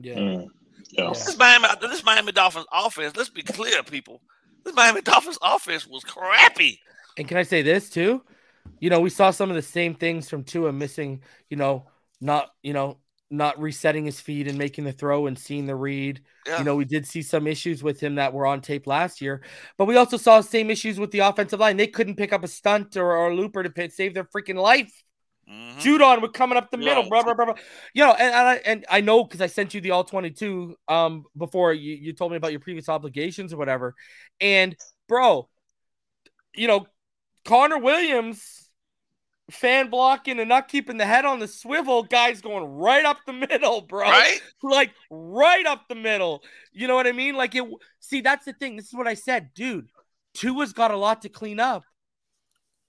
[0.00, 0.14] yeah.
[0.14, 0.46] Mm.
[0.92, 1.10] Yeah.
[1.10, 3.16] This Miami, this Miami Dolphins offense.
[3.16, 4.20] Let's be clear, people.
[4.64, 6.80] This Miami Dolphins offense was crappy.
[7.16, 8.22] And can I say this too?
[8.80, 11.86] You know, we saw some of the same things from Tua missing, you know,
[12.20, 12.98] not, you know,
[13.30, 16.20] not resetting his feet and making the throw and seeing the read.
[16.46, 16.58] Yeah.
[16.58, 19.42] You know, we did see some issues with him that were on tape last year,
[19.78, 21.76] but we also saw the same issues with the offensive line.
[21.76, 24.56] They couldn't pick up a stunt or, or a looper to pit, save their freaking
[24.60, 24.92] life.
[25.48, 25.76] Mhm.
[25.78, 27.08] Judon was coming up the middle, Yeah.
[27.08, 27.54] blah, blah, blah, blah.
[27.94, 30.76] You know, and, and I and I know because I sent you the all 22
[30.88, 33.94] um before you, you told me about your previous obligations or whatever.
[34.40, 34.76] And
[35.08, 35.48] bro,
[36.54, 36.86] you know,
[37.44, 38.59] Connor Williams
[39.50, 43.32] fan blocking and not keeping the head on the swivel, guys going right up the
[43.32, 44.02] middle, bro.
[44.02, 44.40] Right?
[44.62, 46.42] Like right up the middle.
[46.72, 47.34] You know what I mean?
[47.34, 47.64] Like it
[47.98, 48.76] see, that's the thing.
[48.76, 49.88] This is what I said, dude.
[50.34, 51.84] Tua's got a lot to clean up,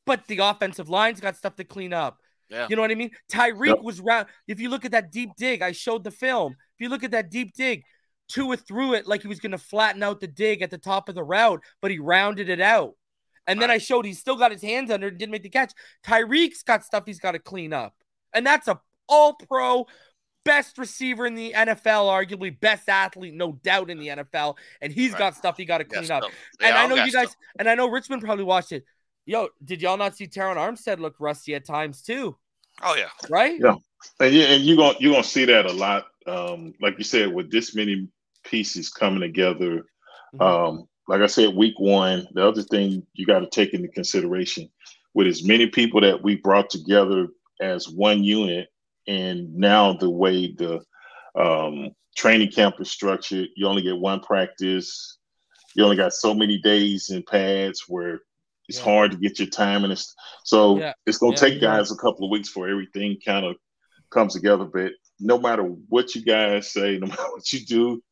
[0.06, 2.18] but the offensive line's got stuff to clean up.
[2.50, 2.68] Yeah.
[2.70, 3.12] You know what I mean?
[3.32, 3.82] Tyreek Yep.
[3.82, 4.28] was round.
[4.48, 6.54] If you look at that deep dig, I showed the film.
[6.76, 7.84] If you look at that deep dig,
[8.28, 11.10] Tua threw it like he was going to flatten out the dig at the top
[11.10, 12.96] of the route, but he rounded it out.
[13.48, 15.50] And then I showed he still got his hands under it and didn't make the
[15.50, 15.74] catch.
[16.06, 17.96] Tyreek's got stuff he's got to clean up.
[18.34, 19.88] And that's a all pro,
[20.46, 24.58] best receiver in the NFL, arguably best athlete, no doubt in the NFL.
[24.82, 25.20] And he's Right.
[25.20, 26.24] got stuff he got to Got clean up.
[26.62, 27.36] And I know you guys, stuff.
[27.60, 28.86] and I know Richmond probably watched it.
[29.26, 32.38] Yo, did y'all not see Terron Armstead look rusty at times too?
[32.82, 33.10] Oh yeah.
[33.30, 33.60] Right?
[33.60, 33.76] Yeah.
[34.20, 36.06] And yeah, and you're gonna you're gonna see that a lot.
[36.26, 38.08] Um, like you said, with this many
[38.44, 39.84] pieces coming together.
[40.36, 40.42] Mhm.
[40.70, 44.70] Um, like I said, week one, the other thing you got to take into consideration
[45.14, 47.28] with as many people that we brought together
[47.62, 48.70] as one unit,
[49.08, 50.82] and now the way the
[51.36, 55.18] um, training camp is structured, you only get one practice.
[55.76, 58.22] You only got so many days in pads where
[58.68, 58.84] it's Yeah.
[58.84, 60.94] hard to get your time and it's so Yeah.
[61.06, 63.56] it's gonna Yeah, take guys a couple of weeks for everything kind of
[64.12, 64.66] comes together.
[64.66, 68.04] But no matter what you guys say, no matter what you do,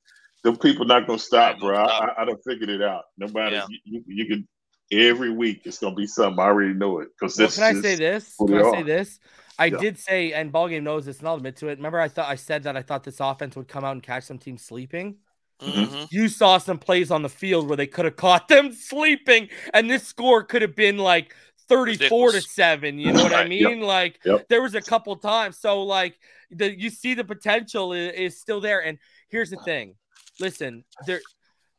[0.43, 1.75] the people not gonna stop, bro.
[1.75, 2.15] gonna I, stop.
[2.17, 3.06] I, I done figured it out.
[3.17, 3.65] No matter Yeah.
[3.69, 4.47] you, you, you can
[4.91, 6.39] every week it's gonna be something.
[6.39, 8.36] I already know it because Well, this can I say this?
[8.38, 9.19] Can they I say this?
[9.58, 9.78] I Yeah.
[9.78, 11.78] did say, and Ballgame knows this, and I'll admit to it.
[11.78, 14.23] Remember, I thought I said that I thought this offense would come out and catch
[14.23, 15.17] some teams sleeping.
[15.62, 15.88] Mhm.
[15.88, 16.08] Mhm.
[16.12, 19.89] You saw some plays on the field where they could have caught them sleeping, and
[19.89, 21.36] this score could have been like
[21.67, 22.97] 34 to 7.
[22.97, 23.82] You know what I Right, yep, mean?
[23.82, 24.47] Like yep.
[24.47, 25.58] there was a couple times.
[25.58, 26.17] So, like,
[26.49, 28.80] the you see the potential is, is still there.
[28.84, 28.97] And
[29.28, 29.95] here's the thing
[30.39, 31.21] listen, there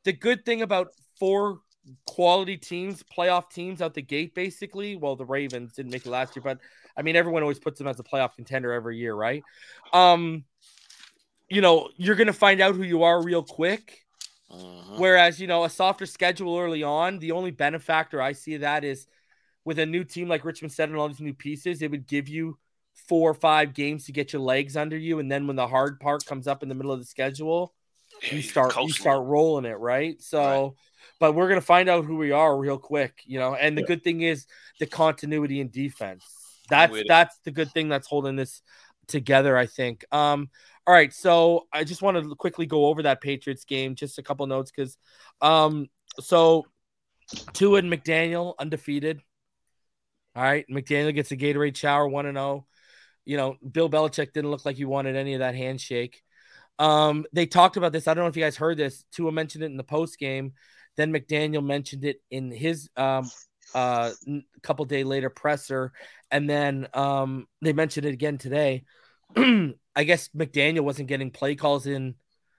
[0.04, 1.60] the good thing about four
[2.06, 4.96] quality teams, playoff teams out the gate, basically.
[4.96, 6.58] Well, the Ravens didn't make it last year, but
[6.96, 9.42] I mean, everyone always puts them as a playoff contender every year, right?
[9.92, 10.44] Um,
[11.48, 14.04] you know, you're gonna find out who you are real quick.
[14.50, 14.98] Mhm.
[14.98, 18.84] Whereas, you know, a softer schedule early on, the only benefactor I see of that
[18.84, 19.06] is
[19.64, 22.28] with a new team like Richmond said and all these new pieces, it would give
[22.28, 22.58] you
[22.94, 25.18] four or five games to get your legs under you.
[25.18, 27.74] And then when the hard part comes up in the middle of the schedule,
[28.22, 30.20] you start you start rolling it, right?
[30.20, 30.76] So
[31.18, 33.54] but we're gonna find out who we are real quick, you know.
[33.54, 33.86] And the Yeah.
[33.88, 34.46] good thing is
[34.78, 36.24] the continuity in defense.
[36.68, 38.62] That's that's the good thing that's holding this
[39.08, 40.04] together, I think.
[40.12, 40.50] Um,
[40.86, 44.22] all right, so I just want to quickly go over that Patriots game, just a
[44.22, 44.96] couple notes because
[45.40, 45.88] um
[46.20, 46.64] so
[47.52, 49.20] Tua and McDaniel undefeated.
[50.36, 52.66] All right, McDaniel gets a Gatorade shower, one and zero.
[53.24, 56.22] You know, Bill Belichick didn't look like he wanted any of that handshake.
[56.80, 58.08] Um, they talked about this.
[58.08, 59.04] I don't know if you guys heard this.
[59.12, 60.54] Tua mentioned it in the post game.
[60.96, 63.30] Then McDaniel mentioned it in his um
[63.74, 64.10] uh
[64.62, 65.92] couple day later presser,
[66.30, 68.82] and then um they mentioned it again today.
[69.36, 72.14] I guess McDaniel wasn't getting play calls in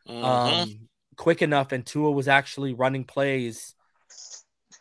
[0.07, 3.75] um quick enough, and Tua was actually running plays.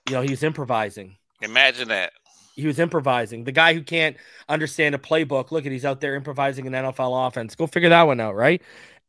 [0.09, 2.12] You know, he was improvising Imagine that.
[2.57, 3.44] he was improvising.
[3.44, 4.16] The guy who can't
[4.48, 7.55] understand a playbook, look at he's out there improvising an NFL offense.
[7.55, 8.61] Go figure that one out, right?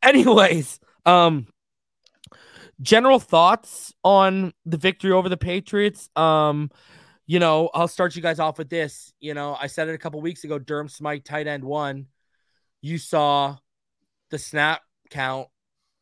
[0.04, 1.48] Anyways, um
[2.82, 6.10] general thoughts on the victory over the Patriots.
[6.16, 6.72] Um,
[7.28, 9.14] you know, I'll start you guys off with this.
[9.20, 12.08] You know, I said it a couple weeks ago, Durham Smythe tight end one.
[12.82, 13.58] You saw
[14.32, 15.48] the snap count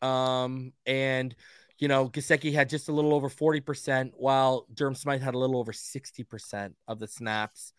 [0.01, 1.35] um and
[1.79, 5.57] you know, Gesicki had just a little over 40%, while Durham Smythe had a little
[5.57, 7.73] over 60% of the snaps.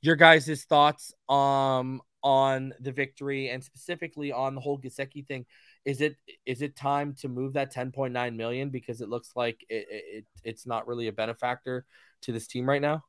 [0.00, 5.46] Your guys' thoughts um, on the victory and specifically on the whole Gesicki thing.
[5.84, 9.86] Is it is it time to move that 10.9 million because it looks like it,
[9.90, 11.84] it it's not really a benefactor
[12.22, 13.02] to this team right now?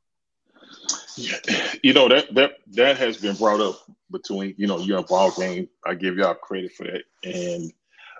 [1.16, 1.36] Yeah,
[1.82, 3.78] you know that that that has been brought up
[4.10, 5.68] between you know you and ball game.
[5.86, 7.72] I give y'all credit for that, and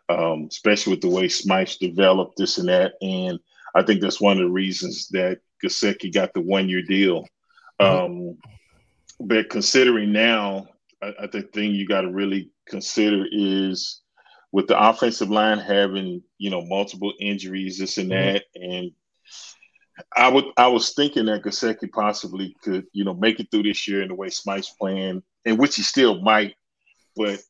[0.09, 2.93] um, especially with the way Smythe's developed this and that.
[3.03, 3.39] And
[3.75, 7.27] I think that's one of the reasons that Gesicki got the one year deal.
[7.81, 8.31] Mm-hmm.
[8.31, 8.39] Um,
[9.21, 10.67] but considering now,
[11.05, 14.01] I, I think the thing you got to really consider is
[14.53, 18.35] with the offensive line having you know multiple injuries, this and mm-hmm.
[18.35, 18.91] that, and
[20.17, 23.87] I would I was thinking that Gesicki possibly could you know make it through this
[23.87, 26.55] year in the way Smythe's playing, and which he still might,
[27.17, 27.41] but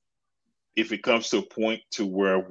[0.77, 2.49] if it comes to a point to where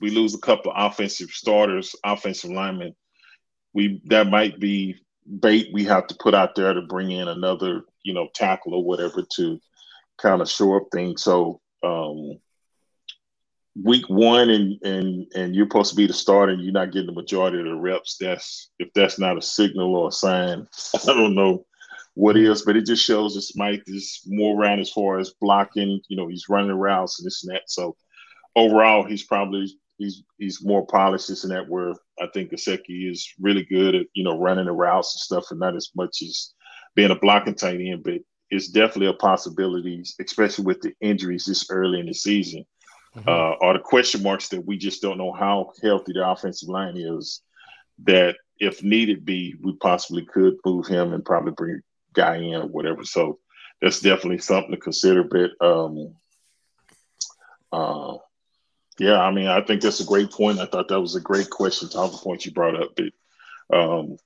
[0.00, 2.94] we lose a couple of offensive starters, offensive linemen,
[3.72, 4.96] we that might be
[5.40, 8.84] bait we have to put out there to bring in another, you know, tackle or
[8.84, 9.58] whatever to
[10.18, 11.22] kind of show up things.
[11.22, 12.38] So um,
[13.82, 17.06] week one and and and you're supposed to be the starter and you're not getting
[17.06, 21.06] the majority of the reps, that's if that's not a signal or a sign, I
[21.06, 21.66] don't know
[22.14, 26.00] what is, but it just shows that Smythe is more around as far as blocking.
[26.08, 27.62] You know, he's running routes and this and that.
[27.66, 27.96] So
[28.54, 31.68] overall, he's probably he's he's more polished this and that.
[31.68, 35.50] Where I think Gesicki is really good at you know running the routes and stuff,
[35.50, 36.54] and not as much as
[36.94, 38.04] being a blocking tight end.
[38.04, 42.64] But it's definitely a possibility, especially with the injuries this early in the season.
[43.16, 43.28] Mm-hmm.
[43.28, 46.96] Uh, are the question marks that we just don't know how healthy the offensive line
[46.96, 47.40] is.
[48.04, 51.80] That if needed be, we possibly could move him and probably bring
[52.12, 53.04] guy in or whatever.
[53.04, 53.38] So
[53.80, 55.22] that's definitely something to consider.
[55.22, 56.14] But um,
[57.72, 58.16] uh,
[58.98, 60.58] yeah, I mean, I think that's a great point.
[60.58, 62.96] I thought that was a great question, top of point you brought up.
[62.96, 64.16] But um,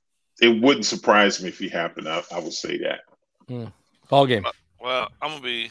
[0.40, 2.08] it wouldn't surprise me if he happened.
[2.08, 3.00] I, I would say that.
[3.48, 3.72] Mm.
[4.08, 4.44] Ball game.
[4.80, 5.70] Well, I'm gonna be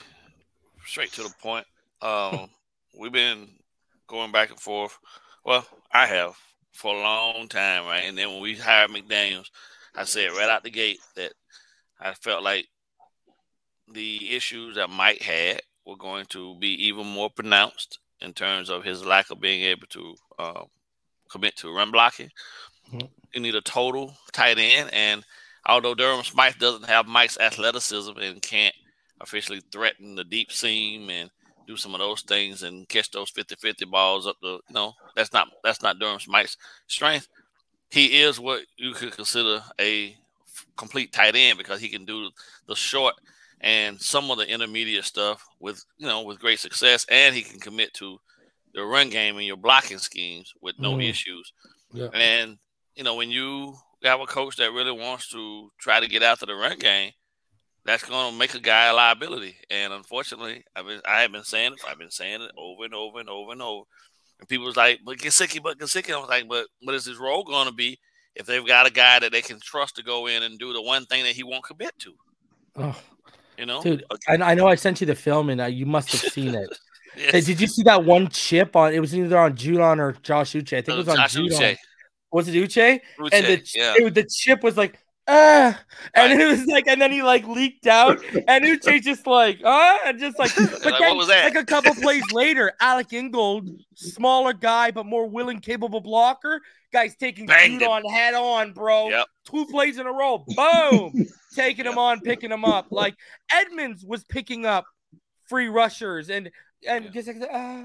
[0.86, 1.66] straight to the point.
[2.02, 2.50] Um,
[3.00, 3.48] we've been
[4.08, 4.98] going back and forth.
[5.44, 6.36] Well, I have
[6.74, 8.04] for a long time, right?
[8.06, 9.50] And then when we hired McDaniels,
[9.96, 11.34] I said right out the gate that
[12.00, 12.68] I felt like
[13.92, 18.84] the issues that Mike had were going to be even more pronounced in terms of
[18.84, 20.64] his lack of being able to uh,
[21.32, 22.30] commit to run blocking.
[22.92, 23.08] Mm-hmm.
[23.34, 25.26] You need a total tight end, and
[25.68, 28.76] although Durham Smythe doesn't have Mike's athleticism and can't
[29.22, 31.30] officially threaten the deep seam and
[31.68, 35.34] do some of those things and catch those 50-50 balls up the you know that's
[35.34, 37.28] not that's not Durham Smythe's strength.
[37.90, 40.16] He is what you could consider a
[40.76, 42.30] complete tight end because he can do
[42.68, 43.16] the short
[43.62, 47.60] and some of the intermediate stuff with you know with great success, and he can
[47.60, 48.20] commit to
[48.74, 51.10] the run game and your blocking schemes with no mm.
[51.10, 51.52] issues.
[51.92, 52.10] Yeah.
[52.14, 52.58] And
[52.96, 53.76] you know when you
[54.08, 57.12] have a coach that really wants to try to get after the run game,
[57.86, 59.56] that's going to make a guy a liability.
[59.70, 61.80] And unfortunately, I mean, I have been saying it.
[61.88, 63.84] I've been saying it over and over and over and over.
[64.40, 67.18] And people was like, "But Gesicki, but Gesicki." I was like, "But what is his
[67.18, 68.00] role going to be
[68.38, 70.82] if they've got a guy that they can trust to go in and do the
[70.82, 72.14] one thing that he won't commit to.
[72.76, 72.96] Oh,
[73.58, 76.12] you know, dude, I, I know I sent you the film and uh, you must
[76.12, 76.70] have seen it.
[77.18, 77.46] yes.
[77.46, 78.94] did you see that one chip on?
[78.94, 80.78] It was either on Judon or Josh Uche.
[80.78, 81.50] I think it was on Josh Judon.
[81.50, 81.78] Uche.
[82.32, 83.00] Was it Uche?
[83.20, 83.94] Uche and the, yeah.
[83.98, 85.80] it, the chip was like, ah,
[86.14, 86.42] and right.
[86.42, 90.20] it was like, and then he like leaked out, and Uche just like, ah, and
[90.20, 95.06] just like, but like, then like a couple plays later, Alec Ingold, smaller guy but
[95.06, 96.62] more willing, capable blocker,
[96.94, 99.10] Guys taking Banged on head on, bro.
[99.10, 99.28] Yep.
[99.46, 100.46] Two plays in a row.
[100.48, 101.26] Boom.
[101.56, 101.94] taking yep.
[101.94, 102.88] him on, picking him up.
[102.92, 103.16] Like
[103.52, 104.86] Edmonds was picking up
[105.50, 106.50] free rushers and
[106.88, 107.12] and yeah.
[107.12, 107.84] just like, uh,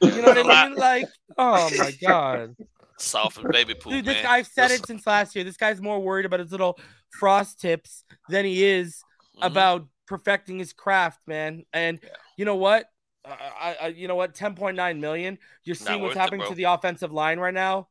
[0.00, 0.78] you know what I mean?
[0.78, 2.56] Like, oh my god.
[2.98, 3.92] Soft and baby poop.
[3.92, 4.24] Dude, this man.
[4.24, 5.44] guy, I've said it since last year.
[5.44, 6.78] This guy's more worried about his little
[7.10, 9.02] frost tips than he is
[9.36, 9.46] mm-hmm.
[9.46, 11.64] about perfecting his craft, man.
[11.72, 12.08] And yeah.
[12.36, 12.86] you know what?
[13.24, 14.34] Uh, I, I, you know what?
[14.34, 15.38] 10.9 million.
[15.64, 17.88] You're seeing what's happening it, to the offensive line right now.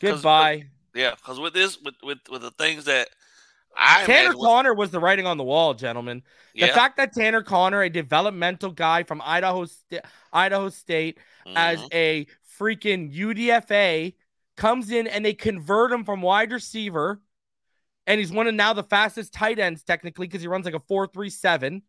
[0.00, 0.64] Goodbye.
[0.94, 3.10] yeah, because with this, with, with with the things that
[3.76, 6.22] I Tanner Conner was the writing on the wall, gentlemen.
[6.54, 6.74] The yeah.
[6.74, 10.02] fact that Tanner Conner, a developmental guy from Idaho, St-
[10.32, 11.56] Idaho State, mm-hmm.
[11.56, 12.26] as a
[12.58, 14.14] freaking UDFA,
[14.56, 17.20] comes in and they convert him from wide receiver,
[18.06, 20.80] and he's one of now the fastest tight ends technically because he runs like a
[20.80, 21.82] four three seven.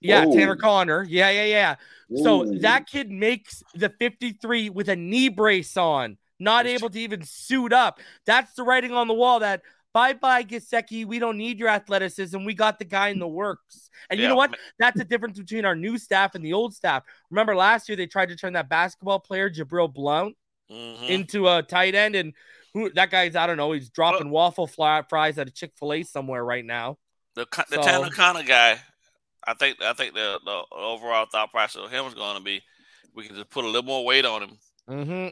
[0.00, 0.34] Yeah, Whoa.
[0.34, 1.06] Tanner Conner.
[1.08, 1.74] Yeah, yeah, yeah.
[2.22, 7.22] So that kid makes the 53 with a knee brace on not able to even
[7.22, 8.00] suit up.
[8.26, 11.04] That's the writing on the wall that bye bye, Gesicki.
[11.04, 12.44] We don't need your athleticism.
[12.44, 13.90] We got the guy in the works.
[14.10, 14.56] And you know what?
[14.78, 17.02] That's the difference between our new staff and the old staff.
[17.30, 20.36] Remember last year they tried to turn that basketball player, Jabril Blount,
[20.70, 21.08] Mhm.
[21.08, 22.32] into a tight end, and
[22.74, 23.72] who that guy's I don't know.
[23.72, 26.98] He's dropping waffle fly, fries at a Chick Fil A somewhere right now.
[27.34, 28.78] the the So- Tanner Conner guy,
[29.46, 32.62] I think I think the, the overall thought process of him is going to be
[33.14, 34.58] we can just put a little more weight on him.
[34.88, 35.28] Mm-hmm.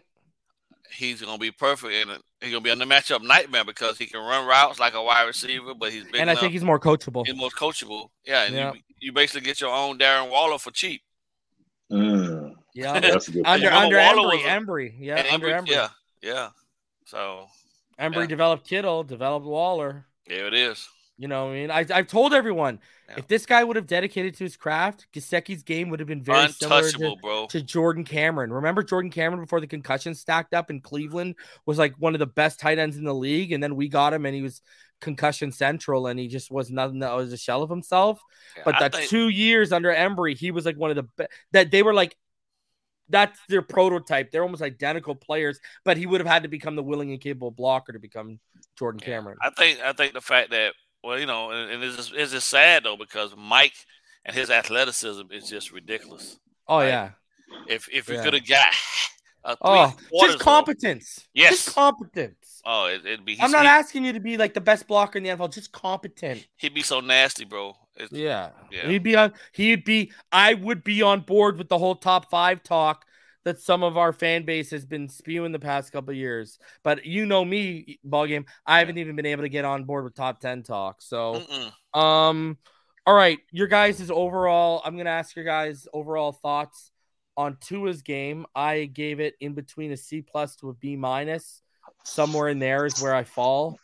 [0.92, 3.96] He's going to be perfect and he's going to be on the matchup nightmare because
[3.98, 6.40] he can run routes like a wide receiver, but he's big And I enough.
[6.40, 7.24] think he's more coachable.
[7.26, 8.08] he's most coachable.
[8.26, 8.72] Yeah, and Yeah.
[8.74, 11.02] You, you basically get your own Darren Waller for cheap.
[11.92, 12.98] Mm, Yeah.
[13.00, 13.46] that's a good.
[13.46, 15.70] under remember under Embree, a- Embree, yeah, And under Embree- Embree.
[15.70, 15.88] yeah,
[16.22, 16.48] yeah.
[17.06, 17.46] So
[17.98, 18.26] Embree yeah.
[18.26, 20.06] developed Kittle, developed Waller.
[20.26, 20.88] there it is.
[21.20, 22.78] You know, what I mean, I, I've told everyone
[23.10, 23.16] Yeah.
[23.18, 26.48] if this guy would have dedicated to his craft, Gesicki's game would have been very
[26.48, 27.46] similar to, bro.
[27.48, 28.50] to Jordan Cameron.
[28.50, 31.34] Remember Jordan Cameron before the concussion stacked up in Cleveland
[31.66, 34.14] was like one of the best tight ends in the league, and then we got
[34.14, 34.62] him and he was
[35.02, 38.18] concussion central, and he just was nothing that was a shell of himself.
[38.56, 41.02] Yeah, But I that think- two years under Embree, he was like one of the
[41.18, 41.30] best.
[41.52, 42.16] That they were like,
[43.10, 44.30] that's their prototype.
[44.30, 47.50] They're almost identical players, but he would have had to become the willing and capable
[47.50, 48.38] blocker to become
[48.78, 49.36] Jordan Yeah, Cameron.
[49.42, 52.32] I think I think the fact that well, you know, and, and it's just, it's
[52.32, 53.74] just sad though because Mike
[54.24, 56.38] and his athleticism is just ridiculous.
[56.68, 56.88] oh right.
[56.88, 57.10] yeah.
[57.68, 58.24] If if we Yeah.
[58.24, 58.74] could have got
[59.62, 61.26] Oh, just competence.
[61.32, 61.64] Yes.
[61.64, 62.60] Just competence.
[62.66, 63.38] oh, it, it'd be.
[63.40, 65.52] I'm not he, asking you to be like the best blocker in the NFL.
[65.54, 66.46] Just competent.
[66.56, 67.74] He'd be so nasty, bro.
[67.96, 68.50] It's, Yeah.
[68.70, 68.86] Yeah.
[68.86, 69.32] He'd be on.
[69.52, 70.12] He'd be.
[70.30, 73.06] I would be on board with the whole top five talk
[73.44, 76.58] that some of our fan base has been spewing the past couple of years.
[76.82, 78.46] But you know me, ball game.
[78.66, 81.02] I haven't even been able to get on board with top ten talk.
[81.02, 81.98] So, Mm-mm.
[81.98, 82.58] um,
[83.06, 84.82] all right, your guys' is overall.
[84.84, 86.90] I'm gonna ask your guys overall thoughts
[87.36, 88.46] on Tua's game.
[88.54, 91.62] I gave it in between a C plus to a B minus.
[92.04, 93.78] Somewhere in there is where I fall.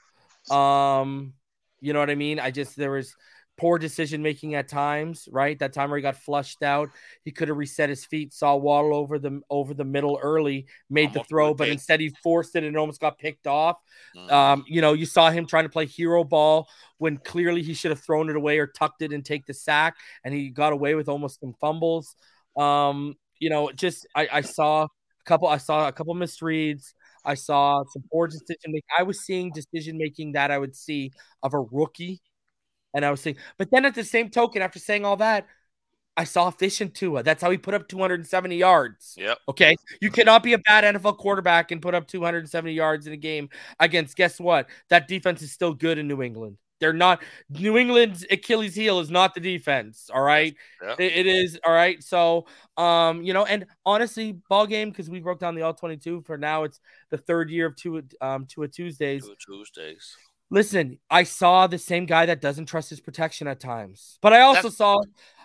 [0.51, 1.35] Um,
[1.81, 2.39] you know what I mean?
[2.39, 3.15] I just there was
[3.57, 5.59] poor decision making at times, right?
[5.59, 6.91] That time where he got flushed out,
[7.25, 11.13] he could have reset his feet, saw Waddle over the over the middle early, made
[11.13, 13.79] the throw, but instead he forced it and almost got picked off.
[14.17, 14.31] Mhm.
[14.31, 17.91] Um, you know, you saw him trying to play hero ball when clearly he should
[17.91, 20.95] have thrown it away or tucked it and take the sack, and he got away
[20.95, 22.15] with almost some fumbles.
[22.57, 24.89] Um, you know, just I, I saw a
[25.25, 26.93] couple, I saw a couple misreads.
[27.25, 28.89] I saw some poor decision making.
[28.97, 31.11] I was seeing decision making that I would see
[31.43, 32.21] of a rookie,
[32.97, 35.47] and I was saying, but then at the same token, after saying all that,
[36.17, 37.23] I saw fish efficient Tua.
[37.23, 39.15] That's how he put up 270 yards.
[39.19, 39.39] Yep.
[39.51, 39.77] Okay.
[40.01, 43.51] You cannot be a bad NFL quarterback and put up 270 yards in a game
[43.79, 44.67] against, guess what?
[44.89, 46.57] That defense is still good in New England.
[46.81, 50.11] They're not, New England's Achilles heel is not the defense.
[50.13, 50.55] All right.
[50.83, 50.95] Yeah.
[50.99, 51.59] It- it is.
[51.67, 52.03] All right.
[52.03, 52.47] So,
[52.79, 56.39] um, you know, and honestly, ball game, because we broke down the all 22 for
[56.39, 56.81] now, it's
[57.11, 59.25] the third year of two, um, Tua Tuesdays.
[59.27, 60.17] Tua Tuesdays.
[60.51, 64.19] Listen, I saw the same guy that doesn't trust his protection at times.
[64.23, 64.99] But I also That's- saw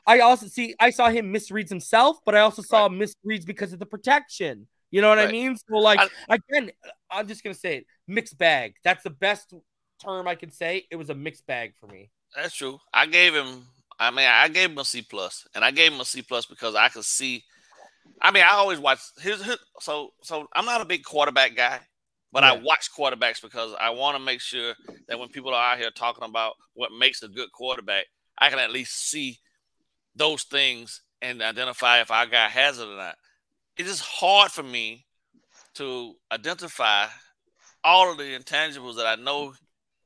[0.08, 3.80] I also see I saw him misreads himself, but I also saw misreads because of
[3.80, 4.68] the protection.
[4.90, 5.56] You know what I mean?
[5.56, 6.72] So like I- again,
[7.10, 7.86] I'm just gonna say it.
[8.08, 8.76] Mixed bag.
[8.84, 9.54] That's the best
[10.04, 10.88] term I can say.
[10.90, 12.10] It was a mixed bag for me.
[12.36, 12.80] That's true.
[12.94, 13.68] I gave him.
[14.00, 16.46] I mean, I gave him a C plus, and I gave him a C plus
[16.48, 17.44] because I could see.
[18.20, 19.00] I mean, I always watch.
[19.20, 21.80] His, his, so, so I'm not a big quarterback guy,
[22.32, 24.74] but I watch quarterbacks because I want to make sure
[25.08, 28.06] that when people are out here talking about what makes a good quarterback,
[28.38, 29.40] I can at least see
[30.16, 33.16] those things and identify if our guy has it or not.
[33.78, 35.06] It is hard for me
[35.76, 37.08] to identify
[37.84, 39.54] all of the intangibles that I know.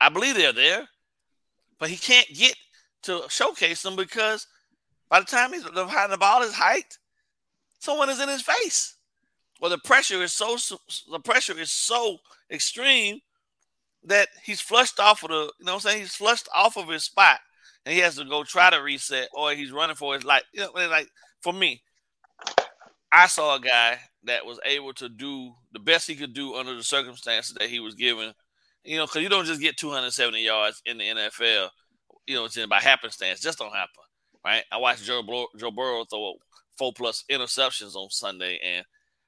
[0.02, 0.88] I believe they're there,
[1.80, 2.56] but he can't get
[3.04, 4.48] to showcase them because
[5.10, 6.98] by the time he's behind the ball is height,
[7.80, 8.95] someone is in his face.
[9.62, 10.58] Well, the pressure is so
[11.12, 12.18] the pressure is so
[12.52, 13.22] extreme
[14.04, 16.90] that he's flushed off of the you know what I'm saying he's flushed off of
[16.90, 17.40] his spot
[17.86, 20.44] and he has to go try to reset or he's running for his life.
[20.54, 21.10] You know, like
[21.42, 21.82] for me,
[23.12, 26.76] I saw a guy that was able to do the best he could do under
[26.76, 28.34] the circumstances that he was given.
[28.84, 31.70] You know, because you don't just get 270 yards in the NFL.
[32.28, 33.40] You know, it's by happenstance.
[33.40, 34.04] Just don't happen,
[34.44, 34.64] right?
[34.72, 36.36] I watched Joe Bur- Joe Burrow throw
[36.78, 38.86] four plus interceptions on Sunday, and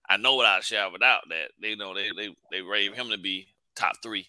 [0.09, 3.09] I know without a shadow of doubt that they know they they they rave him
[3.09, 4.27] to be top three,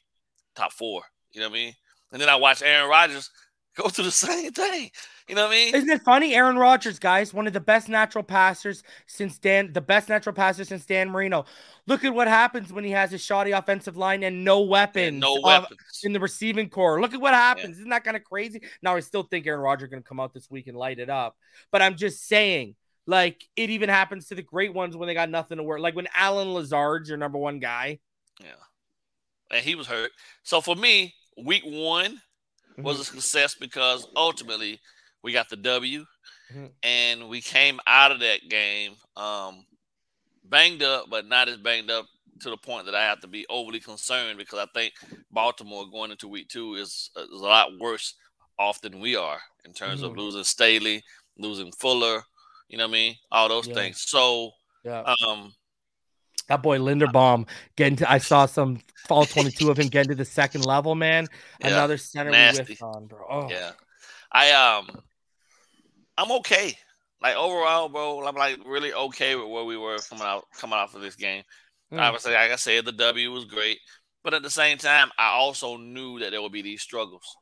[0.57, 1.03] top four.
[1.33, 1.75] You know what I mean?
[2.13, 3.31] And then I watch Aaron Rodgers
[3.77, 4.91] go through the same thing.
[5.29, 5.75] You know what I mean?
[5.75, 6.35] Isn't it funny?
[6.35, 10.65] Aaron Rodgers, guys, one of the best natural passers since Dan, the best natural passer
[10.65, 11.45] since Dan Marino.
[11.87, 15.09] Look at what happens when he has a shoddy offensive line and no weapons.
[15.09, 15.81] And no of- weapons.
[16.03, 17.01] in the receiving core.
[17.01, 17.77] Look at what happens.
[17.79, 18.63] Isn't that kind of crazy?
[18.83, 21.11] Now I still think Aaron Rodgers going to come out this week and light it
[21.11, 21.37] up.
[21.71, 22.75] But I'm just saying,
[23.09, 25.81] like it even happens to the great ones when they got nothing to work.
[25.81, 27.99] Like when Allen Lazard's your number one guy.
[28.39, 28.51] Yeah.
[29.51, 30.11] And he was hurt.
[30.43, 32.21] So for me, week one
[32.77, 33.01] was Mm-hmm.
[33.01, 34.79] a success because ultimately
[35.23, 36.05] we got the W,
[36.55, 36.71] Mhm.
[36.83, 39.65] and we came out of that game um,
[40.45, 42.05] banged up, but not as banged up
[42.41, 44.93] to the point that I have to be overly concerned because I think
[45.31, 48.15] Baltimore going into week two is, is a lot worse
[48.59, 50.19] off than we are in terms of Mhm.
[50.19, 51.03] losing Staley,
[51.39, 52.23] losing Fuller,
[52.69, 53.17] you know what I mean?
[53.31, 53.75] All those Yeah.
[53.75, 54.03] things.
[54.09, 54.53] So,
[54.85, 55.01] Yeah.
[55.27, 55.53] um,
[56.49, 57.47] That boy Linderbaum
[57.77, 61.29] getting to, I saw some fall 22 of him getting to the second level, man.
[61.61, 62.59] Yeah, Another center nasty.
[62.59, 63.27] we whiffed on, bro.
[63.29, 63.73] Oh, Yeah.
[64.33, 64.89] I um
[66.17, 66.77] I'm okay.
[67.21, 70.95] Like overall, bro, I'm like really okay with where we were coming out coming out
[70.95, 71.43] of this game.
[71.93, 72.01] Mm.
[72.01, 73.79] Obviously, like I said, the W was great.
[74.25, 77.37] But at the same time, I also knew that there would be these struggles.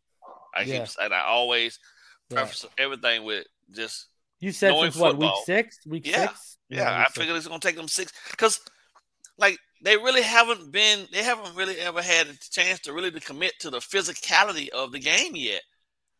[0.54, 0.84] I Yeah.
[0.86, 1.78] keep and I always
[2.30, 2.48] Yeah.
[2.78, 4.08] everything with just
[4.40, 5.78] You said since what, week six?
[5.86, 6.28] Week Yeah.
[6.28, 6.58] six?
[6.68, 7.18] yeah, I week six.
[7.18, 8.60] figured it's gonna take them six because
[9.38, 13.20] like they really haven't been they haven't really ever had a chance to really to
[13.20, 15.62] commit to the physicality of the game yet.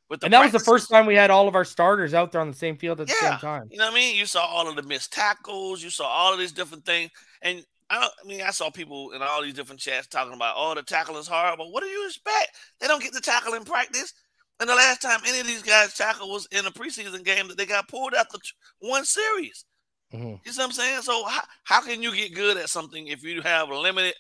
[0.08, 2.30] With the And that was the first time we had all of our starters out
[2.30, 3.68] there on the same field at the same time.
[3.70, 4.14] You know what I mean?
[4.16, 5.82] You saw all of the missed tackles.
[5.82, 7.10] You saw all of these different things.
[7.42, 10.54] And I, don't, I mean, I saw people in all these different chats talking about,
[10.56, 11.64] oh, the tackle is horrible.
[11.64, 12.50] But what do you expect?
[12.80, 14.12] They don't get the tackle in practice.
[14.58, 17.58] And the last time any of these guys tackle was in a preseason game that
[17.58, 18.38] they got pulled after
[18.78, 19.64] one series.
[20.12, 20.40] Mhm.
[20.44, 21.02] You see what I'm saying?
[21.02, 24.14] So how, how can you get good at something if you have a limited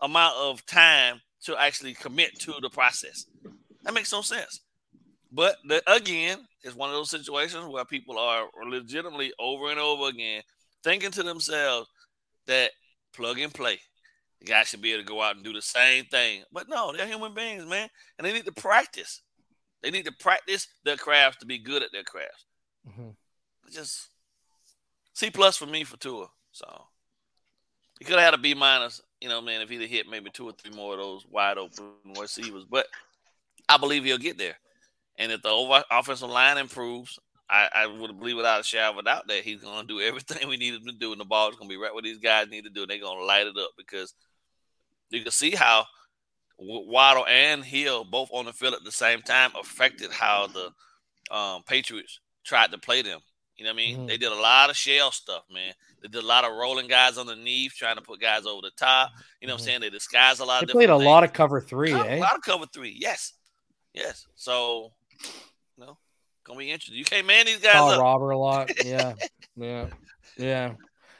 [0.00, 3.26] amount of time to actually commit to the process?
[3.82, 4.60] That makes no sense.
[5.30, 10.08] But the, again, it's one of those situations where people are legitimately over and over
[10.08, 10.42] again
[10.82, 11.88] thinking to themselves
[12.46, 12.72] that
[13.14, 13.78] plug and play.
[14.40, 16.44] The guy should be able to go out and do the same thing.
[16.52, 17.88] But no, they're human beings, man.
[18.18, 19.22] And they need to practice.
[19.82, 22.44] They need to practice their crafts to be good at their craft.
[22.88, 23.16] Mhm.
[23.70, 24.08] Just
[25.12, 26.28] C plus for me for Tua.
[26.52, 26.88] So
[27.98, 30.30] he could have had a B minus, you know, man, if he'd have hit maybe
[30.30, 32.64] two or three more of those wide open receivers.
[32.64, 32.86] But
[33.68, 34.56] I believe he'll get there.
[35.16, 37.18] And if the over offensive line improves,
[37.50, 40.00] I, I would believe without a shadow of a doubt that he's going to do
[40.06, 42.02] everything we need him to do, and the ball is going to be right where
[42.02, 42.82] these guys need to do.
[42.82, 44.14] And they're going to light it up because
[45.10, 45.86] you can see how
[46.58, 51.62] Waddle and Hill both on the field at the same time affected how the um,
[51.62, 53.20] Patriots tried to play them.
[53.56, 53.98] You know what I mean?
[53.98, 54.06] Mhm.
[54.08, 55.72] They did a lot of shell stuff, man.
[56.00, 59.10] They did a lot of rolling guys underneath, trying to put guys over the top.
[59.40, 59.66] You know what I'm Mhm.
[59.66, 59.80] saying?
[59.80, 62.16] They disguised a lot They of played a different lot of cover three, eh?
[62.16, 62.96] A lot of cover three.
[62.98, 63.34] Yes.
[63.94, 64.26] Yes.
[64.36, 64.92] So,
[65.76, 65.98] you know,
[66.44, 66.96] gonna be interesting.
[66.98, 68.00] You can't man these guys Saw up.
[68.00, 68.68] Robert a lot.
[68.84, 69.14] Yeah,
[69.56, 69.88] yeah,
[70.36, 70.74] yeah.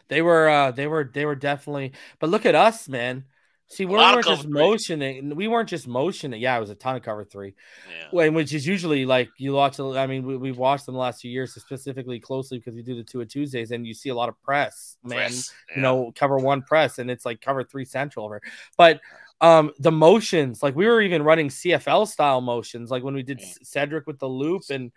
[0.08, 1.92] They were, uh, they were, they were definitely.
[2.18, 3.24] But look at us, man.
[3.70, 4.52] See, we weren't just three.
[4.52, 5.36] motioning.
[5.36, 6.40] We weren't just motioning.
[6.40, 7.54] Yeah, it was a ton of cover three.
[7.86, 8.06] Yeah.
[8.10, 9.78] When which is usually like you watch.
[9.78, 12.96] I mean, we, we've watched them the last few years specifically closely because we do
[12.96, 15.18] the two of Tuesdays, and you see a lot of press, man.
[15.18, 15.52] Press.
[15.76, 18.40] You know, cover one press, and it's like cover three central over.
[18.78, 19.00] But
[19.40, 23.40] um the motions, like we were even running CFL style motions, like when we did.
[23.62, 24.90] Cedric with the loop, and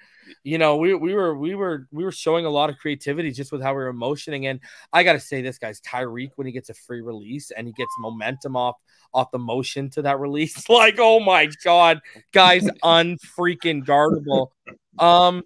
[0.44, 3.52] you know, we we were we were we were showing a lot of creativity just
[3.52, 4.48] with how we were motioning.
[4.48, 4.60] And
[4.92, 7.92] I gotta say, this guy's Tyreek when he gets a free release and he gets
[8.00, 8.78] momentum off
[9.14, 10.70] off the motion to that release.
[10.70, 12.00] Like, oh my god,
[12.32, 14.52] guys, unfreaking guardable.
[14.98, 15.44] Um,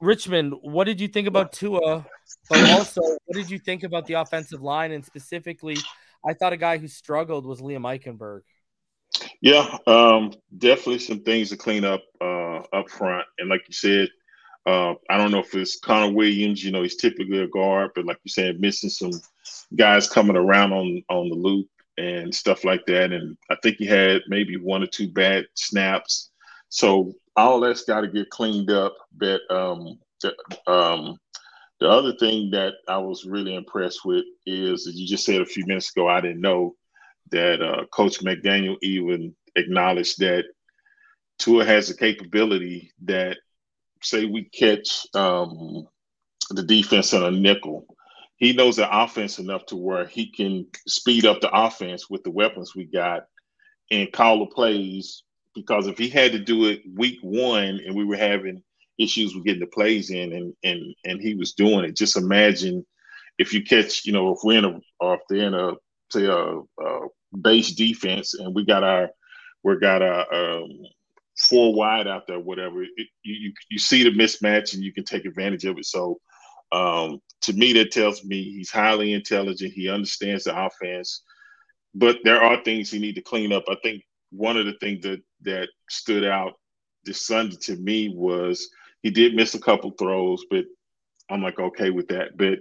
[0.00, 2.06] Richmond, what did you think about Tua?
[2.48, 4.92] But also, what did you think about the offensive line?
[4.92, 5.76] And specifically,
[6.24, 8.40] I thought a guy who struggled was Liam Eichenberg.
[9.40, 13.26] Yeah, um, definitely some things to clean up uh, up front.
[13.38, 14.08] And like you said,
[14.66, 16.64] uh, I don't know if it's Connor Williams.
[16.64, 19.12] You know, he's typically a guard, but like you said, missing some
[19.76, 21.68] guys coming around on on the loop
[21.98, 23.12] and stuff like that.
[23.12, 26.30] And I think he had maybe one or two bad snaps.
[26.68, 28.94] So all that's got to get cleaned up.
[29.16, 29.98] But um,
[30.66, 31.18] um,
[31.82, 35.66] the other thing that I was really impressed with is you just said a few
[35.66, 36.08] minutes ago.
[36.08, 36.76] I didn't know
[37.32, 40.44] that uh, Coach McDaniel even acknowledged that
[41.40, 43.38] Tua has a capability that,
[44.00, 45.88] say, we catch um,
[46.50, 47.84] the defense in a nickel.
[48.36, 52.30] He knows the offense enough to where he can speed up the offense with the
[52.30, 53.24] weapons we got
[53.90, 55.24] and call the plays.
[55.56, 58.62] Because if he had to do it week one and we were having
[59.02, 62.84] issues with getting the plays in and and and he was doing it, just imagine
[63.38, 65.72] if you catch, you know, if we're in a or if they're in a
[66.10, 67.08] say a, a
[67.40, 69.10] base defense and we got our
[69.64, 70.70] we got our um,
[71.38, 72.82] four wide out there, whatever.
[72.82, 75.86] It, you, you see the mismatch and you can take advantage of it.
[75.86, 76.20] So
[76.72, 79.72] um, to me, that tells me he's highly intelligent.
[79.72, 81.22] He understands the offense,
[81.94, 83.64] but there are things he need to clean up.
[83.68, 86.54] I think one of the things that that stood out
[87.04, 88.68] this Sunday to me was
[89.02, 90.64] he did miss a couple throws, but
[91.30, 92.36] I'm like okay with that.
[92.36, 92.60] But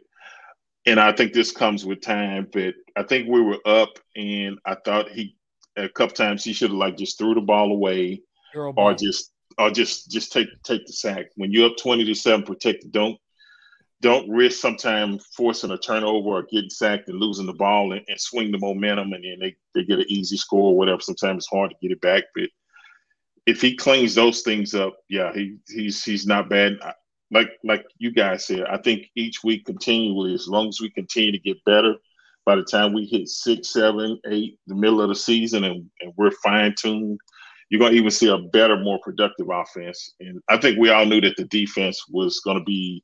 [0.86, 4.76] and I think this comes with time, but I think we were up and I
[4.84, 5.36] thought he
[5.78, 8.22] a couple times he should have like just threw the ball away
[8.76, 11.28] or just or just just take take the sack.
[11.36, 12.92] When you're up twenty to seven, protect.
[12.92, 13.18] Don't
[14.02, 18.20] don't risk sometimes forcing a turnover or getting sacked and losing the ball and, and,
[18.20, 21.00] swing the momentum and then they, they get an easy score or whatever.
[21.00, 22.24] Sometimes it's hard to get it back.
[22.34, 22.50] But
[23.46, 26.74] if he cleans those things up, yeah, he he's he's not bad.
[27.32, 31.32] Like like you guys said, I think each week continually, as long as we continue
[31.32, 31.96] to get better,
[32.46, 36.14] by the time we hit six, seven, eight, the middle of the season and, and
[36.18, 37.20] we're fine tuned,
[37.70, 40.14] you're gonna even see a better, more productive offense.
[40.20, 43.04] And I think we all knew that the defense was gonna be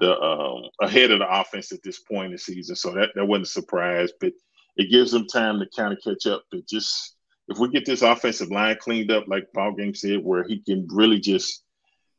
[0.00, 2.74] the um, ahead of the offense at this point in the season.
[2.74, 4.32] So that, that wasn't a surprise, but
[4.76, 6.44] it gives them time to kind of catch up.
[6.50, 7.16] But just
[7.48, 10.86] if we get this offensive line cleaned up, like Ball Game said, where he can
[10.90, 11.62] really just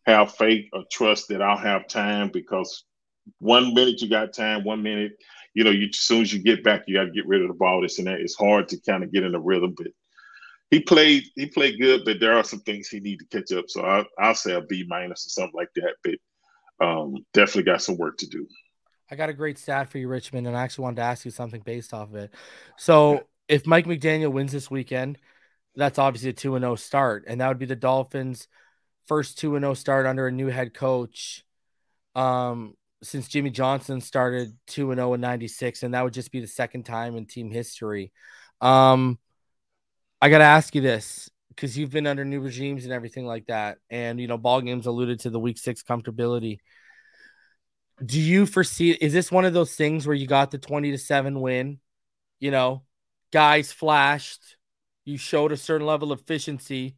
[0.05, 2.83] have faith or trust that I'll have time because
[3.39, 5.13] one minute you got time, one minute,
[5.53, 7.47] you know, you as soon as you get back, you got to get rid of
[7.47, 7.81] the ball.
[7.81, 8.19] This and that.
[8.19, 9.87] It's hard to kind of get in a rhythm, but
[10.71, 13.65] he played he played good, but there are some things he need to catch up.
[13.69, 15.93] So I, I'll say a B minus or something like that.
[16.03, 18.47] But um, definitely got some work to do.
[19.11, 21.31] I got a great stat for you, Richmond, and I actually wanted to ask you
[21.31, 22.33] something based off of it.
[22.77, 25.17] So, if Mike McDaniel wins this weekend,
[25.75, 28.47] that's obviously a 2 0 start, and that would be the Dolphins'
[29.07, 31.43] first 2 0 start under a new head coach
[32.15, 36.47] um, since Jimmy Johnson started 2 0 in 96, and that would just be the
[36.47, 38.11] second time in team history.
[38.61, 39.19] Um,
[40.21, 43.47] I got to ask you this because you've been under new regimes and everything like
[43.47, 43.77] that.
[43.89, 46.59] And you know, ball games alluded to the week six comfortability.
[48.03, 50.97] Do you foresee is this one of those things where you got the 20 to
[50.97, 51.79] 7 win?
[52.39, 52.83] You know,
[53.33, 54.57] guys flashed,
[55.05, 56.95] you showed a certain level of efficiency,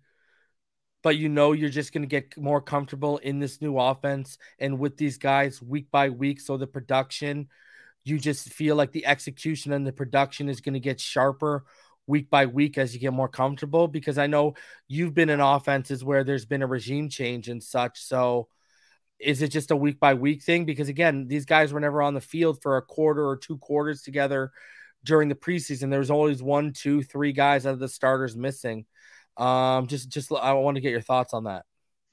[1.01, 4.97] but you know you're just gonna get more comfortable in this new offense and with
[4.97, 6.41] these guys week by week.
[6.41, 7.47] So the production,
[8.03, 11.63] you just feel like the execution and the production is gonna get sharper
[12.05, 14.55] week by week as you get more comfortable because I know
[14.89, 18.01] you've been in offenses where there's been a regime change and such.
[18.01, 18.49] So
[19.19, 20.65] is it just a week by week thing?
[20.65, 24.01] Because again, these guys were never on the field for a quarter or two quarters
[24.01, 24.51] together
[25.05, 25.89] during the preseason.
[25.89, 28.85] There was always one, two, three guys out of the starters missing.
[29.37, 31.63] Um, just, just I want to get your thoughts on that.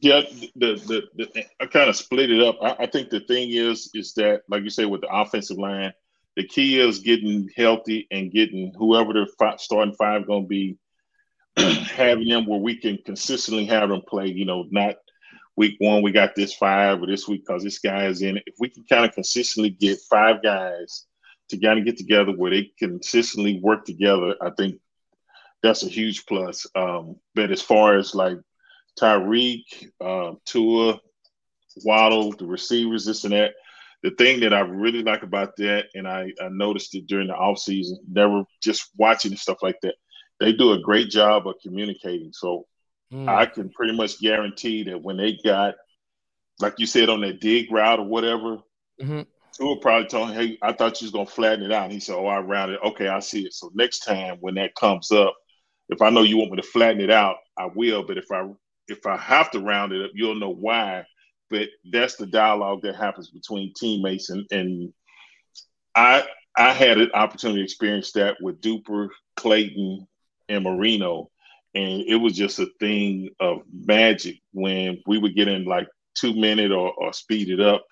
[0.01, 0.22] Yeah,
[0.57, 2.59] the the, the I kind of split it up.
[2.61, 5.93] I, I think the thing is, is that like you say with the offensive line,
[6.36, 10.76] the key is getting healthy and getting whoever the five, starting five going to be,
[11.57, 14.26] having them where we can consistently have them play.
[14.26, 14.97] You know, not
[15.57, 18.38] week one we got this five or this week because this guy is in.
[18.38, 21.07] If we can kind of consistently get five guys
[21.53, 24.80] to kind of get together where they consistently work together, I think
[25.62, 26.66] that's a huge plus.
[26.74, 28.38] Um, but as far as like
[29.00, 29.64] Tyreek,
[30.00, 31.00] uh, Tua,
[31.84, 33.53] Waddle, the receivers, this and that,
[34.03, 37.34] the thing that I really like about that, and I, I noticed it during the
[37.34, 39.94] off season, never just watching and stuff like that,
[40.40, 42.32] they do a great job of communicating.
[42.32, 42.66] So
[43.12, 43.28] mm.
[43.28, 45.74] I can pretty much guarantee that when they got,
[46.61, 48.59] like you said, on that dig route or whatever,
[49.00, 49.22] mm-hmm.
[49.57, 52.00] Tua probably told him, "Hey, I thought you was gonna flatten it out." And he
[52.00, 52.80] said, "Oh, I rounded.
[52.84, 53.53] Okay, I see it.
[53.53, 55.34] So next time when that comes up,
[55.88, 58.03] if I know you want me to flatten it out, I will.
[58.03, 58.48] But if I
[58.88, 61.05] if I have to round it up, you'll know why
[61.53, 64.92] but that's the dialogue that happens between teammates and and
[65.94, 66.24] I
[66.57, 70.07] I had an opportunity to experience that with Duper, Clayton,
[70.48, 71.30] and Marino,
[71.74, 76.34] and it was just a thing of magic when we would get in like two
[76.34, 77.84] minute or, or speed it up,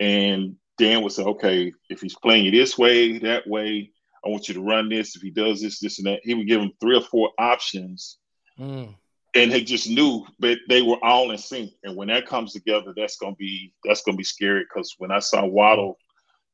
[0.00, 3.92] and Dan would say, "Okay, if he's playing you this way, that way,
[4.24, 5.16] I want you to run this.
[5.16, 8.18] If he does this, this, and that, he would give him three or four options."
[8.58, 8.94] Mm
[9.36, 11.72] and they just knew, but they were all in sync.
[11.84, 14.62] And when that comes together, that's gonna be that's gonna be scary.
[14.62, 15.98] Because when I saw Waddle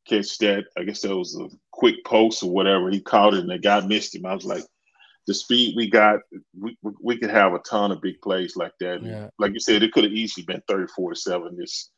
[0.06, 3.50] catch that, I guess that was a quick post or whatever, he caught it and
[3.50, 4.26] the guy missed him.
[4.26, 4.64] I was like,
[5.28, 6.20] the speed we got,
[6.58, 9.02] we we could have a ton of big plays like that.
[9.02, 9.28] Yeah.
[9.38, 11.90] Like you said, it could have easily been thirty four to seven this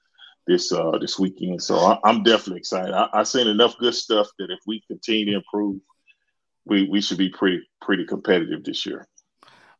[0.47, 1.63] this uh this weekend.
[1.63, 2.93] So I, am definitely excited.
[2.95, 5.81] I, I've seen enough good stuff that if we continue to improve,
[6.65, 9.07] we we should be pretty pretty competitive this year.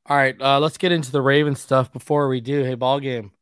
[0.07, 2.63] All right, uh, let's get into the Ravens stuff before we do.
[2.63, 3.33] Hey, ball game.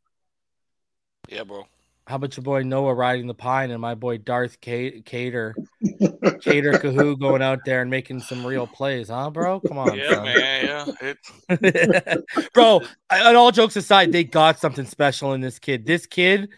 [1.28, 1.66] Yeah, bro.
[2.06, 7.18] How about your boy Noah riding the pine and my boy Darth Kader, Kader Kohou
[7.18, 9.60] going out there and making some real plays, huh, bro?
[9.60, 10.24] Come on, yeah, son.
[10.24, 10.94] man,
[11.62, 12.14] yeah,
[12.54, 12.80] bro.
[13.08, 15.86] And all jokes aside, they got something special in this kid.
[15.86, 16.50] This kid,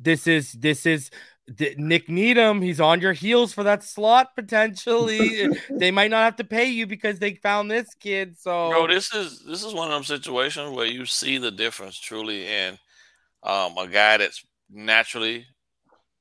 [0.00, 1.10] this is this is
[1.58, 5.48] Nik Needham, he's on your heels for that slot potentially.
[5.70, 8.38] they might not have to pay you because they found this kid.
[8.38, 11.98] So, bro, this is this is one of them situations where you see the difference
[11.98, 12.78] truly in
[13.42, 15.46] um, a guy that's naturally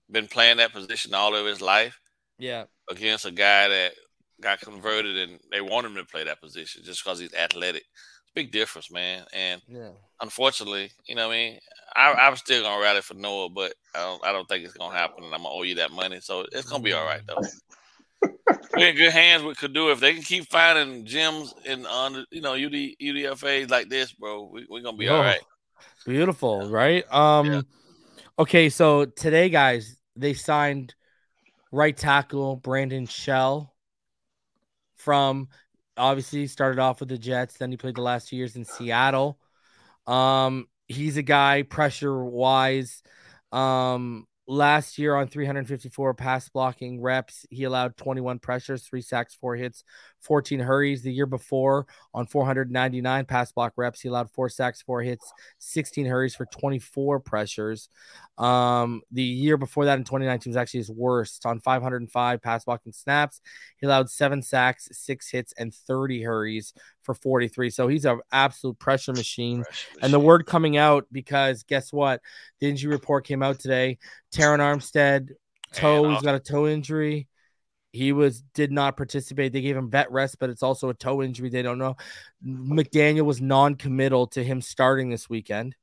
[0.09, 1.99] been playing that position all of his life.
[2.39, 3.93] Yeah, against a guy that
[4.41, 7.83] got converted and they want him to play that position just because he's athletic.
[8.33, 9.25] Big difference, man.
[9.33, 9.91] And Yeah.
[10.21, 11.59] unfortunately, you know what I mean.
[11.95, 14.25] I, I'm still gonna rally for Noah, but I don't.
[14.25, 16.19] I don't think it's gonna happen, and I'm gonna owe you that money.
[16.21, 17.41] So it's gonna be all right though.
[18.75, 19.91] We're in good hands with Kadu.
[19.91, 24.49] If they can keep finding gems in on you know UD UDFA like this, bro,
[24.51, 25.41] we, we're gonna be all right.
[26.05, 27.03] Beautiful, right?
[27.11, 27.61] Um Yeah.
[28.37, 30.93] okay, so today guys, they signed
[31.71, 33.73] right tackle Brandon Shell
[34.95, 35.49] from
[35.99, 39.39] obviously started off with the Jets, then he played the last two years in Seattle.
[40.07, 43.03] Um he's a guy pressure wise
[43.51, 49.55] um last year on 354 pass blocking reps, he allowed 21 pressures, 3 sacks, 4
[49.55, 49.83] hits,
[50.21, 51.01] 14 hurries.
[51.01, 56.05] The year before on 499 pass block reps, he allowed 4 sacks, 4 hits, 16
[56.05, 57.89] hurries for 24 pressures.
[58.37, 62.93] Um, the year before that in 2019 was actually his worst on 505 pass blocking
[62.93, 63.41] snaps.
[63.77, 67.69] He allowed seven sacks, six hits, and 30 hurries for 43.
[67.69, 69.63] So he's an absolute pressure machine.
[70.01, 72.21] And the word coming out because guess what?
[72.59, 73.97] The injury report came out today.
[74.33, 75.31] Terron Armstead,
[75.73, 77.27] toe, he's got a toe injury.
[77.91, 79.51] He was did not participate.
[79.51, 81.49] They gave him vet rest, but it's also a toe injury.
[81.49, 81.97] They don't know.
[82.45, 85.75] McDaniel was non-committal to him starting this weekend.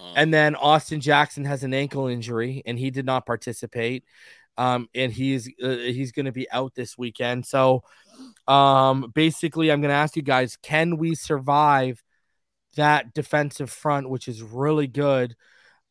[0.00, 0.12] Mm.
[0.16, 4.04] And then Austin Jackson has an ankle injury and he did not participate.
[4.56, 7.46] Um, and he's uh, he's going to be out this weekend.
[7.46, 7.82] So,
[8.46, 12.02] um, basically, I'm going to ask you guys: Can we survive
[12.76, 15.34] that defensive front, which is really good,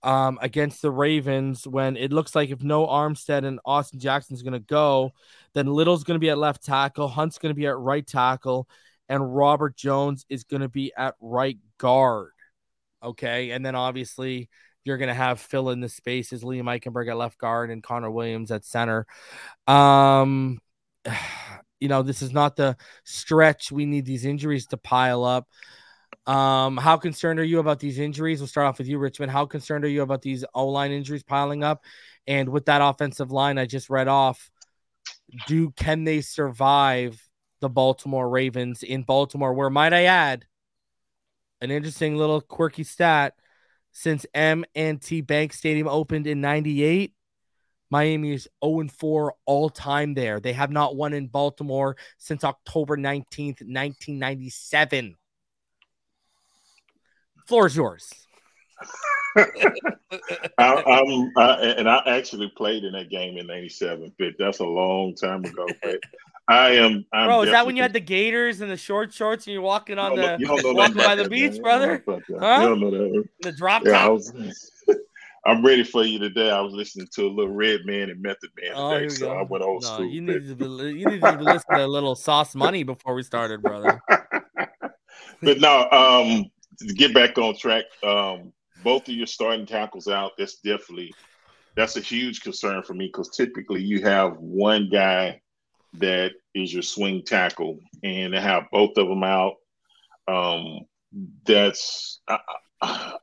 [0.04, 1.68] um, against the Ravens?
[1.68, 5.12] When it looks like if no Armstead and Austin Jackson's going to go,
[5.54, 8.68] then Little's going to be at left tackle, Hunt's going to be at right tackle,
[9.08, 12.32] and Robert Jones is going to be at right guard.
[13.02, 13.52] Okay.
[13.52, 14.50] And then obviously
[14.84, 18.12] you're going to have fill in the spaces Liam Eichenberg at left guard and Connor
[18.12, 19.06] Williams at center.
[19.68, 20.60] Um,
[21.80, 22.76] you know, this is not the
[23.06, 23.72] stretch.
[23.72, 25.48] We need these injuries to pile up.
[26.30, 28.40] Um, how concerned are you about these injuries?
[28.40, 29.32] We'll start off with you, Richmond.
[29.32, 31.84] How concerned are you about these O line injuries piling up?
[32.28, 34.52] And with that offensive line I just read off,
[35.48, 37.20] do can they survive
[37.62, 39.56] the Baltimore Ravens in Baltimore?
[39.56, 40.46] Where might I add
[41.62, 43.34] an interesting little quirky stat
[43.92, 47.12] since M and T Bank Stadium opened in 98
[47.90, 50.40] Miami is 0 4 all time there.
[50.40, 55.16] They have not won in Baltimore since October 19th, 1997.
[57.50, 58.14] Floor is yours.
[59.36, 59.44] I,
[60.60, 65.44] I, and I actually played in that game in '97, but that's a long time
[65.44, 65.68] ago.
[65.82, 66.00] But
[66.48, 69.48] I am, I'm Bro, is that when you had the Gators and the short shorts
[69.48, 71.60] and you're walking on You don't know- the know walking by the beach.
[71.60, 72.04] Brother?
[72.06, 72.40] don't know about that.
[72.40, 72.62] Huh?
[72.62, 73.26] You don't know that.
[73.42, 74.12] the drop Yeah, I top?
[74.12, 74.72] was.
[75.48, 76.52] I'm ready for you today.
[76.52, 79.40] I was listening to a little Redman and Method Man Oh, today, so go.
[79.40, 80.06] I went old no, school.
[80.06, 83.24] you needed to be, you needed to listen to a little sauce money before we
[83.24, 84.00] started, brother.
[85.42, 86.46] but no, um,
[86.80, 88.54] to get back on track, um,
[88.84, 90.32] both of your starting tackles out.
[90.38, 91.14] That's definitely
[91.76, 95.42] that's a huge concern for me because typically you have one guy
[95.94, 99.56] that is your swing tackle, and to have both of them out,
[100.28, 100.82] um,
[101.46, 102.40] that's I,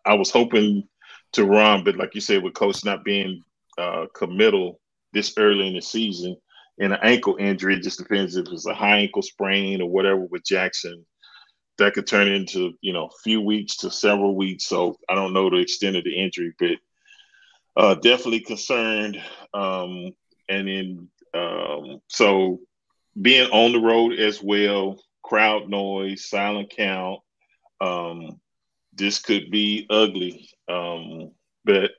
[0.04, 0.88] I, was hoping
[1.32, 3.42] to run, but like you said, with coach not being
[3.78, 4.80] uh, committal
[5.12, 6.36] this early in the season.
[6.78, 10.20] And an ankle injury, it just depends if it's a high ankle sprain or whatever
[10.20, 11.06] with Jackson
[11.78, 14.66] that could turn into you know a few weeks to several weeks.
[14.66, 16.76] So I don't know the extent of the injury, but
[17.76, 19.20] uh, definitely concerned.
[19.52, 20.12] Um,
[20.48, 22.60] and then um, so
[23.20, 27.20] being on the road as well, crowd noise, silent count.
[27.80, 28.40] Um,
[28.94, 31.32] this could be ugly, um,
[31.64, 31.90] but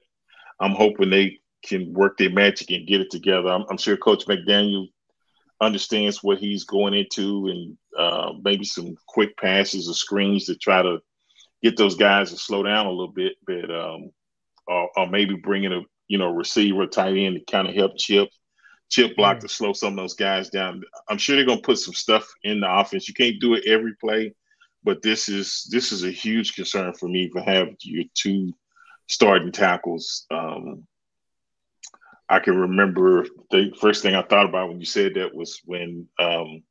[0.60, 3.50] I'm hoping they can work their magic and get it together.
[3.50, 4.88] I'm, I'm sure Coach McDaniel
[5.62, 10.82] understands what he's going into and uh, maybe some quick passes or screens to try
[10.82, 11.00] to
[11.64, 14.12] get those guys to slow down a little bit, but um,
[14.68, 18.30] or, or maybe bringing a you know receiver tight end to kind of help chip
[18.90, 19.42] chip block Mm.
[19.42, 20.84] to slow some of those guys down.
[21.10, 23.08] I'm sure they're gonna put some stuff in the offense.
[23.08, 24.34] You can't do it every play,
[24.84, 28.54] but this is this is a huge concern for me for having your two
[29.08, 30.26] starting tackles.
[30.32, 30.86] Um,
[32.30, 36.08] I can remember the first thing I thought about when you said that was when
[36.20, 36.64] um,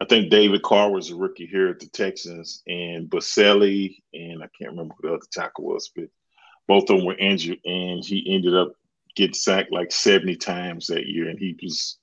[0.00, 4.48] I think David Carr was a rookie here at the Texans, and Boselli and I
[4.58, 6.06] can't remember who the other tackle was, but
[6.68, 8.72] both of them were injured, and he ended up
[9.14, 11.98] getting sacked like seventy times that year, and he was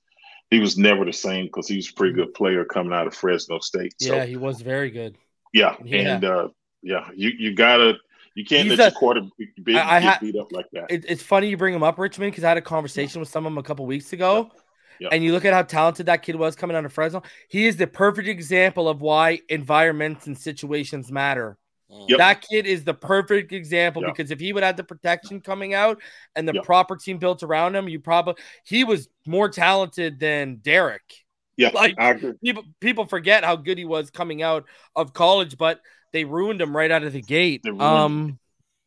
[0.50, 3.14] he was never the same because he was a pretty good player coming out of
[3.14, 3.94] Fresno State.
[4.00, 5.16] So Yeah, he was very good.
[5.52, 6.14] yeah, Yeah.
[6.14, 6.48] and uh,
[6.82, 7.94] yeah, you you gotta
[8.34, 9.30] you can't He's let a- your quarterback
[9.62, 10.90] be, I- I get ha- beat up like that.
[10.90, 13.46] It, it's funny you bring him up, Richmond, because I had a conversation with some
[13.46, 14.50] of them a couple weeks ago,
[15.00, 15.10] Yep.
[15.12, 17.22] And you look at how talented that kid was coming out of Fresno.
[17.48, 21.58] He is the perfect example of why environments and situations matter.
[21.90, 22.10] Mm.
[22.10, 22.18] Yep.
[22.18, 24.12] That kid is the perfect example Yep.
[24.14, 26.00] because if he would have the protection coming out
[26.36, 26.62] and the Yep.
[26.64, 31.02] proper team built around him, you probably he was more talented than Derek.
[31.56, 32.34] Yeah, Like- I agree.
[32.40, 34.64] People people forget how good he was coming out
[34.94, 35.80] of college, but
[36.14, 37.62] they ruined him right out of the gate.
[37.64, 37.88] They ruined him.
[37.88, 38.38] Um,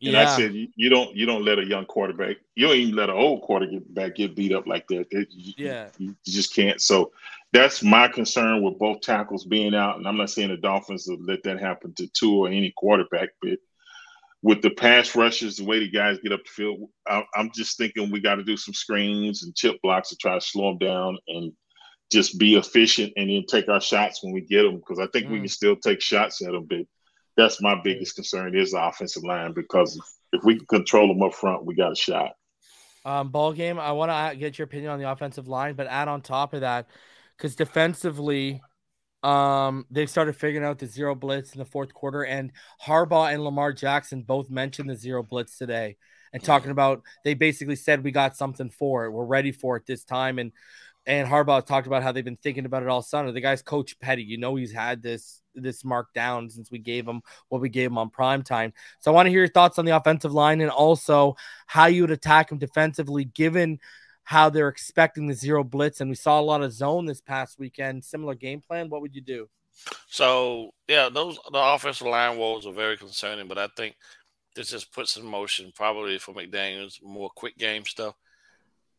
[0.01, 0.21] And yeah.
[0.21, 3.15] I said you, don't you don't let a young quarterback, you don't even let an
[3.17, 5.05] old quarterback get beat up like that.
[5.11, 5.89] It- you, Yeah.
[5.97, 6.81] you, you just can't.
[6.81, 7.11] So
[7.53, 9.97] that's my concern with both tackles being out.
[9.97, 13.29] And I'm not saying the Dolphins will let that happen to two or any quarterback,
[13.41, 13.57] but
[14.43, 17.77] with the pass rushes, the way the guys get up the field, I, I'm just
[17.77, 20.77] thinking we got to do some screens and chip blocks to try to slow them
[20.77, 21.51] down and
[22.11, 25.29] just be efficient and then take our shots when we get them because I think
[25.29, 25.41] we Mm.
[25.41, 26.65] can still take shots at them.
[26.69, 26.85] But
[27.37, 29.99] that's my biggest concern is the offensive line because
[30.33, 32.31] if we can control them up front, we got a shot.
[33.05, 33.79] um, ball game.
[33.79, 36.61] I want to get your opinion on the offensive line, but add on top of
[36.61, 36.87] that,
[37.37, 38.61] because defensively,
[39.23, 42.51] um, they've started figuring out the zero blitz in the fourth quarter, and
[42.85, 45.95] Harbaugh and Lamar Jackson both mentioned the zero blitz today,
[46.33, 49.85] and talking about they basically said we got something for it, we're ready for it
[49.85, 50.51] this time, and
[51.05, 53.31] and Harbaugh talked about how they've been thinking about it all summer.
[53.31, 57.07] The guy's Coach Petty, you know, he's had this this marked down since we gave
[57.07, 58.73] him what we gave him on prime time.
[58.99, 61.35] So I want to hear your thoughts on the offensive line and also
[61.65, 63.79] how you would attack them defensively, given
[64.23, 66.01] how they're expecting the zero blitz.
[66.01, 68.03] And we saw a lot of zone this past weekend.
[68.03, 68.89] Similar game plan.
[68.89, 69.49] What would you do?
[70.07, 73.95] So yeah, those the offensive line woes are very concerning, but I think
[74.55, 78.15] this just puts in motion probably for McDaniel's more quick game stuff.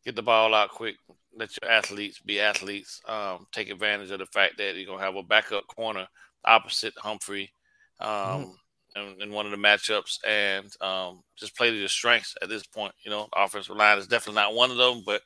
[0.05, 0.95] Get the ball out quick.
[1.35, 3.01] Let your athletes be athletes.
[3.05, 6.07] Um, take advantage of the fact that you're gonna have a backup corner
[6.45, 7.51] opposite Humphrey
[7.99, 8.55] um,
[8.95, 12.65] in, in one of the matchups, and um, just play to your strengths at this
[12.65, 12.93] point.
[13.03, 15.21] You know, the offensive line is definitely not one of them, but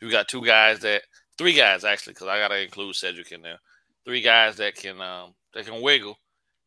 [0.00, 1.02] you got two guys that,
[1.38, 3.58] three guys actually, because I gotta include Cedric in there.
[4.04, 6.16] Three guys that can um, that can wiggle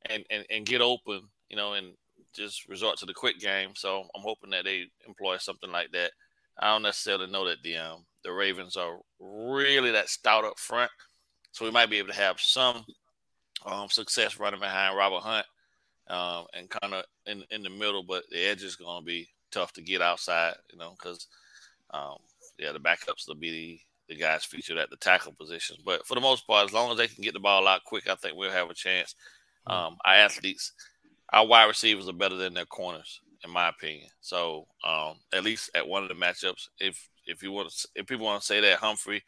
[0.10, 1.22] and, and and get open.
[1.50, 1.94] You know, and
[2.34, 3.72] just resort to the quick game.
[3.76, 6.12] So I'm hoping that they employ something like that.
[6.60, 10.92] I don't necessarily know that the um, the Ravens are really that stout up front,
[11.52, 12.84] so we might be able to have some
[13.66, 15.46] um, success running behind Robert Hunt
[16.08, 18.04] um, and kind of in in the middle.
[18.04, 21.28] But the edge is going to be tough to get outside, you know, because
[21.92, 22.18] um,
[22.58, 25.80] yeah, the backups will be the, the guys featured at the tackle positions.
[25.84, 28.10] But for the most part, as long as they can get the ball out quick,
[28.10, 29.16] I think we'll have a chance.
[29.68, 30.74] Um, our athletes,
[31.32, 34.10] our wide receivers are better than their corners, in my opinion.
[34.22, 38.08] So um, at least at one of the matchups, if if you want to, if
[38.08, 39.24] people want to say that Humphrey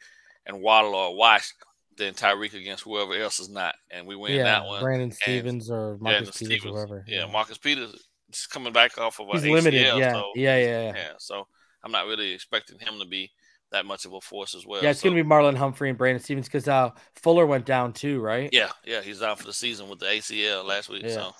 [0.46, 1.54] and Waddle are washed,
[1.96, 4.82] then Tyreek against whoever else is not, and we win yeah, that one.
[4.82, 6.74] Brandon Stephens or Marcus and Peters Stephens.
[6.74, 7.04] whoever.
[7.06, 7.94] Yeah, Marcus Peters
[8.32, 9.82] is coming back off of a He's ACL, limited.
[9.82, 10.12] Yeah.
[10.12, 10.56] so, yeah.
[10.56, 10.66] Yeah.
[10.66, 10.92] Yeah.
[10.94, 11.12] yeah.
[11.18, 11.46] So
[11.84, 13.30] I'm not really expecting him to be
[13.72, 14.82] that much of a force as well.
[14.82, 17.92] Yeah, it's so, gonna be Marlon Humphrey and Brandon Stephens because uh, Fuller went down
[17.92, 18.48] too, right?
[18.52, 21.02] Yeah, yeah, he's out for the season with the ACL last week.
[21.02, 21.10] Yeah.
[21.10, 21.32] So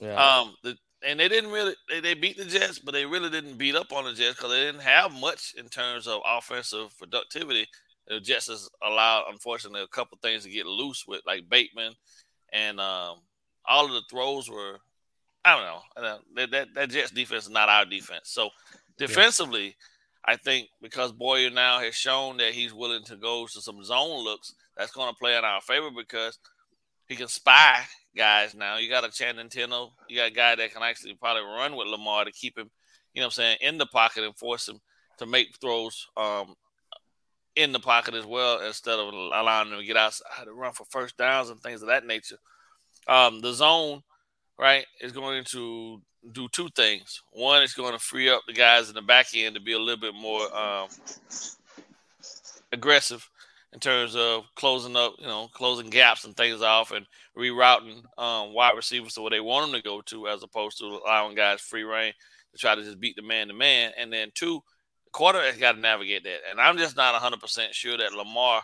[0.00, 0.14] Yeah.
[0.14, 0.76] Um, the,
[1.06, 3.92] and they didn't really they, they beat the Jets, but they really didn't beat up
[3.92, 7.66] on the Jets because they didn't have much in terms of offensive productivity.
[8.08, 11.94] The Jets has allowed, unfortunately, a couple things to get loose with like Bateman,
[12.52, 13.18] and um,
[13.66, 14.78] all of the throws were,
[15.44, 18.30] I don't know, uh, that that, that Jets defense is not our defense.
[18.30, 18.50] So
[18.96, 19.76] defensively,
[20.24, 24.24] I think because Boyer now has shown that he's willing to go to some zone
[24.24, 26.38] looks, that's going to play in our favor because
[27.08, 27.82] he can spy
[28.16, 28.76] guys now.
[28.76, 29.94] You got a Channing Tindall.
[30.08, 32.70] You got a guy that can actually probably run with Lamar to keep him,
[33.14, 34.80] you know what I'm saying, in the pocket and force him
[35.18, 36.54] to make throws um,
[37.56, 40.84] in the pocket as well instead of allowing them to get outside to run for
[40.90, 42.36] first downs and things of that nature.
[43.08, 44.02] Um, the zone,
[44.58, 46.02] right, is going to
[46.32, 47.22] do two things.
[47.32, 49.78] One, it's going to free up the guys in the back end to be a
[49.78, 50.88] little bit more um,
[52.72, 53.28] aggressive
[53.72, 58.52] in terms of closing up, you know, closing gaps and things off and rerouting um,
[58.52, 61.60] wide receivers to where they want them to go to, as opposed to allowing guys
[61.60, 62.12] free reign
[62.52, 63.92] to try to just beat the man to man.
[63.98, 64.62] And then two,
[65.16, 66.40] quarterback's got to navigate that.
[66.50, 68.62] And I'm just not 100% sure that Lamar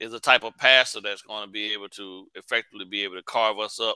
[0.00, 3.22] is the type of passer that's going to be able to effectively be able to
[3.22, 3.94] carve us up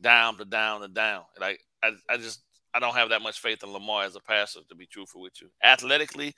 [0.00, 1.22] down to down to down.
[1.40, 2.42] Like I, I just
[2.74, 5.40] I don't have that much faith in Lamar as a passer, to be truthful with
[5.40, 5.48] you.
[5.62, 6.34] Athletically,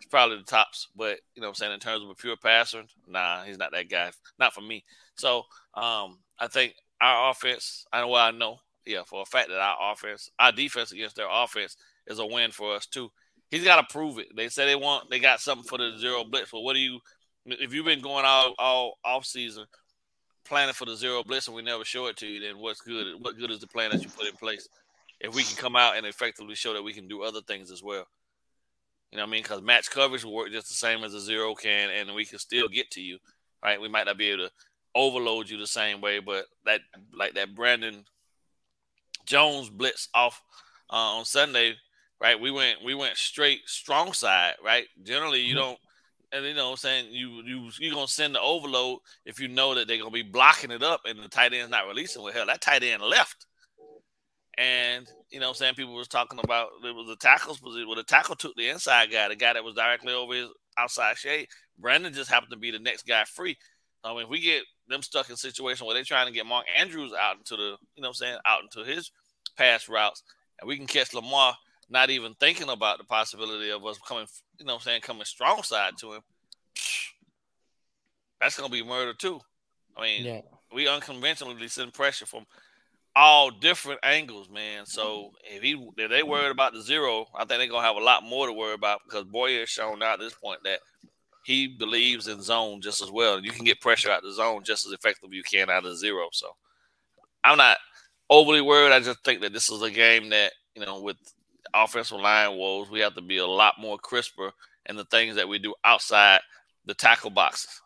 [0.00, 2.82] he's probably the tops, but you know I'm saying in terms of a pure passer,
[3.06, 4.10] nah, he's not that guy.
[4.40, 4.84] Not for me.
[5.14, 5.44] So
[5.74, 9.60] um, I think our offense, I know what I know, yeah, for a fact that
[9.60, 11.76] our offense, our defense against their offense
[12.08, 13.10] is a win for us too.
[13.50, 14.28] He's got to prove it.
[14.36, 16.50] They say they want, they got something for the zero blitz.
[16.50, 17.00] But what do you,
[17.46, 19.64] if you've been going all all off season
[20.44, 23.06] planning for the zero blitz and we never show it to you, then what's good?
[23.20, 24.68] What good is the plan that you put in place?
[25.20, 27.82] If we can come out and effectively show that we can do other things as
[27.82, 28.06] well.
[29.10, 29.42] You know what I mean?
[29.42, 32.38] Because match coverage will work just the same as a zero can, and we can
[32.38, 33.18] still get to you,
[33.64, 33.80] right?
[33.80, 34.52] We might not be able to
[34.94, 36.80] overload you the same way, but that
[37.14, 38.04] like that Brandon
[39.24, 40.42] Jones blitz off
[40.90, 41.76] uh, on Sunday,
[42.20, 42.40] right?
[42.40, 44.86] We went we went straight strong side, right?
[45.02, 45.58] Generally, you mm-hmm.
[45.58, 45.78] don't,
[46.32, 49.48] and you know, what I'm saying you you you're gonna send the overload if you
[49.48, 52.22] know that they're gonna be blocking it up and the tight end's not releasing.
[52.22, 53.46] Well, hell, that tight end left.
[54.56, 57.86] And you know, I'm saying people was talking about it was the tackles position.
[57.86, 61.16] Well, the tackle took the inside guy, the guy that was directly over his outside
[61.16, 61.48] shade.
[61.78, 63.56] Brandon just happened to be the next guy free.
[64.02, 66.46] I mean, if we get them stuck in a situation where they're trying to get
[66.46, 69.10] Mark Andrews out into the, you know, what I'm saying, out into his
[69.56, 70.22] pass routes,
[70.60, 71.56] and we can catch Lamar
[71.90, 74.26] not even thinking about the possibility of us coming,
[74.58, 76.22] you know, I'm saying, coming strong side to him.
[78.40, 79.40] That's gonna be murder too.
[79.96, 80.40] I mean, yeah.
[80.72, 82.44] we unconventionally send pressure from
[83.16, 84.86] all different angles, man.
[84.86, 88.00] So if he if they worried about the zero, I think they're gonna have a
[88.00, 90.78] lot more to worry about because Boyer has shown out at this point that
[91.44, 93.40] he believes in zone just as well.
[93.40, 96.28] You can get pressure out the zone just as effective you can out of zero.
[96.32, 96.48] So
[97.42, 97.78] I'm not
[98.28, 98.92] overly worried.
[98.92, 101.16] I just think that this is a game that, you know, with
[101.84, 104.52] offensive line woes, we have to be a lot more crisper
[104.86, 106.40] in the things that we do outside
[106.86, 107.80] the tackle boxes.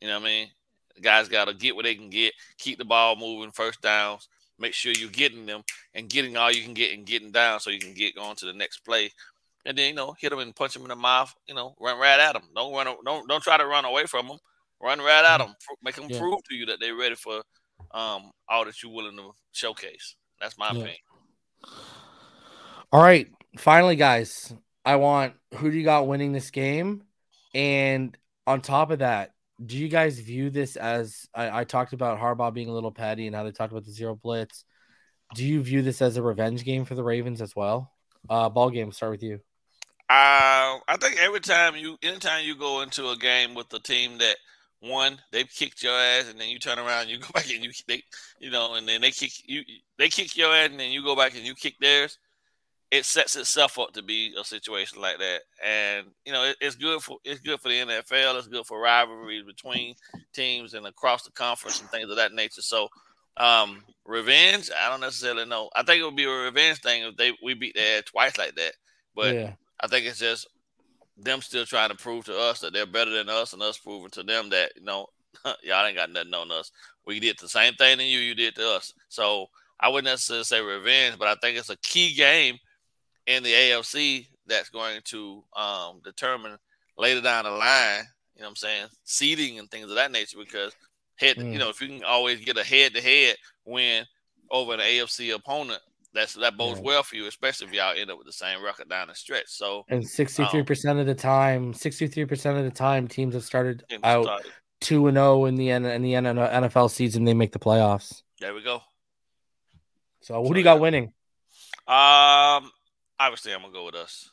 [0.00, 0.48] You know what I mean?
[0.94, 4.28] The guys got to get what they can get, keep the ball moving, first downs,
[4.58, 5.62] make sure you're getting them
[5.94, 8.46] and getting all you can get and getting down so you can get on to
[8.46, 9.10] the next play.
[9.64, 11.34] And then you know, hit them and punch them in the mouth.
[11.46, 12.42] You know, run right at them.
[12.54, 12.86] Don't run.
[13.04, 14.38] Don't don't try to run away from them.
[14.80, 15.54] Run right at them.
[15.82, 16.18] Make them yeah.
[16.18, 17.42] prove to you that they're ready for
[17.92, 20.14] um, all that you're willing to showcase.
[20.40, 20.78] That's my yeah.
[20.78, 20.96] opinion.
[22.92, 23.28] All right,
[23.58, 24.52] finally, guys,
[24.84, 27.02] I want who do you got winning this game?
[27.54, 29.32] And on top of that,
[29.64, 33.26] do you guys view this as I, I, talked about Harbaugh being a little petty
[33.26, 34.64] and how they talked about the zero blitz?
[35.34, 37.92] Do you view this as a revenge game for the Ravens as well?
[38.30, 38.92] Uh, ball game.
[38.92, 39.40] Start with you.
[40.08, 44.18] Uh, I think every time you, anytime you go into a game with a team
[44.18, 44.36] that
[44.80, 47.64] one they've kicked your ass, and then you turn around, and you go back and
[47.64, 48.02] you they,
[48.38, 49.62] you know, and then they kick you,
[49.98, 52.16] they kick your ass, and then you go back and you kick theirs
[52.90, 55.40] it sets itself up to be a situation like that.
[55.64, 58.38] And you know, it, it's good for it's good for the NFL.
[58.38, 59.94] It's good for rivalries between
[60.32, 62.62] teams and across the conference and things of that nature.
[62.62, 62.88] So,
[63.36, 65.68] um, revenge, I don't necessarily know.
[65.74, 68.54] I think it would be a revenge thing if they we beat their twice like
[68.54, 68.72] that.
[69.14, 69.52] But yeah.
[69.80, 70.48] I think it's just
[71.18, 74.10] them still trying to prove to us that they're better than us, and us proving
[74.10, 75.08] to them that you know
[75.62, 76.72] y'all ain't got nothing on us.
[77.06, 78.94] We did the same thing to you, you did to us.
[79.08, 82.58] So I wouldn't necessarily say revenge, but I think it's a key game
[83.28, 86.58] in the AFC that's going to um, determine
[86.96, 88.04] later down the line,
[88.34, 90.74] you know what I'm saying, seeding and things of that nature because
[91.16, 91.52] head mm.
[91.52, 94.04] you know, if you can always get a head to head win
[94.50, 95.80] over an AFC opponent,
[96.14, 96.86] that's that bodes yeah.
[96.86, 99.48] well for you, especially if y'all end up with the same record down the stretch.
[99.48, 103.34] So and sixty three percent of the time, sixty three percent of the time, teams
[103.34, 104.42] have started teams out
[104.80, 107.24] two and zero oh in the end, in the NFL season.
[107.24, 108.22] They make the playoffs.
[108.40, 108.80] There we go.
[110.22, 111.12] So who so, do you got winning?
[111.86, 112.70] Um,
[113.18, 114.30] obviously I'm gonna go with us.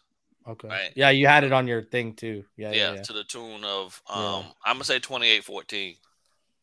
[0.47, 0.67] Okay.
[0.67, 0.91] Right?
[0.95, 2.43] Yeah, you had it on your thing too.
[2.55, 3.01] Yeah, yeah, yeah, yeah.
[3.01, 4.43] to the tune of um yeah.
[4.65, 5.97] I'm gonna say 28-14.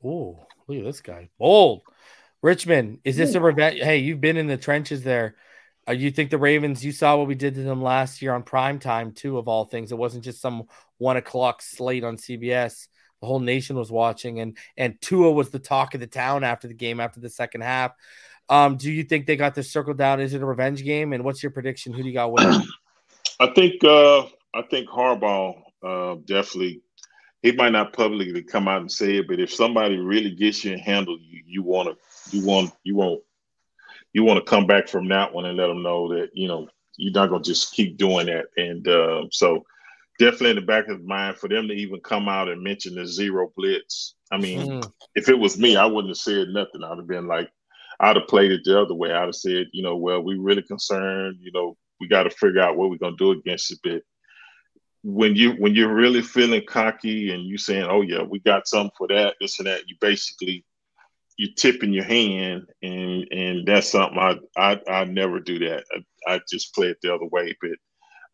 [0.05, 1.31] Oh, look at this guy.
[1.39, 1.83] Bold.
[2.43, 3.79] Richmond, is this a revenge?
[3.79, 5.37] Hey, you've been in the trenches there.
[5.89, 8.43] Uh, you think the Ravens, you saw what we did to them last year on
[8.43, 9.91] prime time, too, of all things.
[9.91, 10.65] It wasn't just some
[10.99, 12.89] one o'clock slate on CBS.
[13.21, 16.67] The whole nation was watching, and and Tua was the talk of the town after
[16.67, 17.93] the game, after the second half.
[18.49, 20.21] Um, do you think they got this circle down?
[20.21, 21.13] Is it a revenge game?
[21.13, 21.93] And what's your prediction?
[21.93, 22.63] Who do you got winning?
[23.41, 24.23] I think uh,
[24.55, 26.83] I think Harbaugh uh, definitely.
[27.43, 30.75] He might not publicly come out and say it, but if somebody really gets you
[30.75, 33.21] and handle you, you want to, you want, you want,
[34.13, 36.69] you want to come back from that one and let them know that you know
[36.97, 38.45] you're not gonna just keep doing that.
[38.57, 39.65] And uh, so,
[40.21, 43.07] definitely in the back of mind for them to even come out and mention the
[43.07, 44.15] zero blitz.
[44.31, 44.93] I mean, mm.
[45.17, 46.85] if it was me, I wouldn't have said nothing.
[46.85, 47.51] I'd have been like,
[48.03, 49.13] I'd have played it the other way.
[49.13, 51.39] I'd have said, you know, well, we're really concerned.
[51.41, 53.79] You know, we got to figure out what we're gonna do against it.
[53.85, 54.03] But
[55.05, 58.91] when you when you're really feeling cocky and you saying, oh yeah, we got something
[58.99, 60.65] for that, this and that, you basically
[61.39, 65.85] you tipping your hand, and and that's something I I I never do that.
[66.27, 67.71] I, I just play it the other way, but.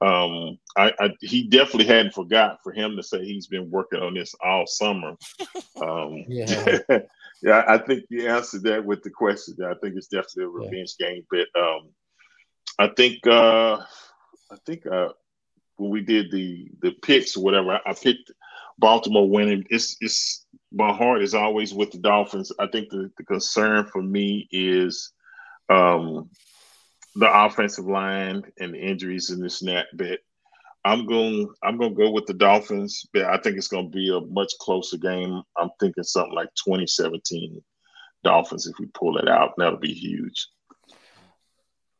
[0.01, 4.15] Um, I, I, he definitely hadn't forgot for him to say he's been working on
[4.15, 5.17] this all summer.
[5.83, 6.79] Um, yeah.
[7.43, 9.57] yeah, I think you answered that with the question.
[9.65, 11.09] I think it's definitely a revenge yeah.
[11.09, 11.91] game, but um,
[12.79, 13.79] I think uh,
[14.51, 15.11] I think uh,
[15.77, 18.33] when we did the the picks or whatever, I, I picked
[18.79, 19.65] Baltimore winning.
[19.71, 22.53] It's it's my heart is always with the Dolphins.
[22.59, 25.13] I think the, the concern for me is
[25.69, 26.31] um,
[27.15, 30.21] the offensive line and the injuries in this net bit.
[30.85, 31.49] I'm going.
[31.63, 33.07] I'm going to go with the Dolphins.
[33.13, 35.43] But I think it's going to be a much closer game.
[35.57, 37.61] I'm thinking something like 2017
[38.25, 39.55] Dolphins if we pull it out.
[39.57, 40.49] That'll be huge.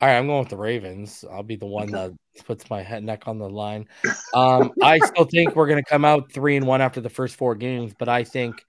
[0.01, 1.25] All right, I'm going with the Ravens.
[1.29, 2.13] I'll be the one that
[2.47, 3.89] puts my head neck on the line.
[4.33, 7.35] Um, I still think we're going to come out three and one after the first
[7.35, 8.65] four games, but I think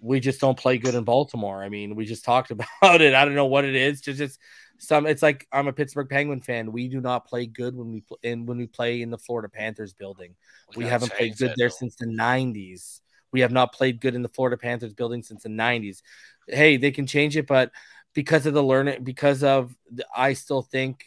[0.00, 1.62] we just don't play good in Baltimore.
[1.62, 3.14] I mean, we just talked about it.
[3.14, 4.00] I don't know what it is.
[4.00, 4.40] Just, just
[4.78, 5.06] some.
[5.06, 6.72] It's like I'm a Pittsburgh Penguin fan.
[6.72, 9.48] We do not play good when we pl- in when we play in the Florida
[9.48, 10.34] Panthers building.
[10.74, 11.74] We, gotta haven't played good there though.
[11.78, 13.00] since the '90s.
[13.32, 16.02] We have not played good in the Florida Panthers building since the '90s.
[16.48, 17.70] Hey, they can change it, but
[18.14, 21.04] because of the learning, because of the, I still think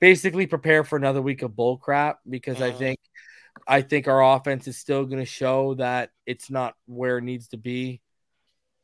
[0.00, 2.78] basically prepare for another week of bull crap because I Mhm.
[2.78, 3.00] think
[3.66, 7.48] I think our offense is still going to show that it's not where it needs
[7.48, 8.00] to be.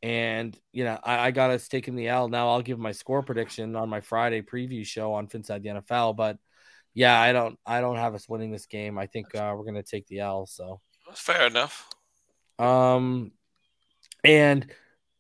[0.03, 2.29] And you know, I, I got us taking the L.
[2.29, 6.17] Now I'll give my score prediction on my Friday preview show on Finside the NFL.
[6.17, 6.39] But
[6.95, 8.99] yeah, I don't I don't have us winning this game.
[8.99, 10.47] I think uh, we're gonna take the L.
[10.47, 11.89] So That's fair enough.
[12.59, 13.33] um,
[14.25, 14.71] and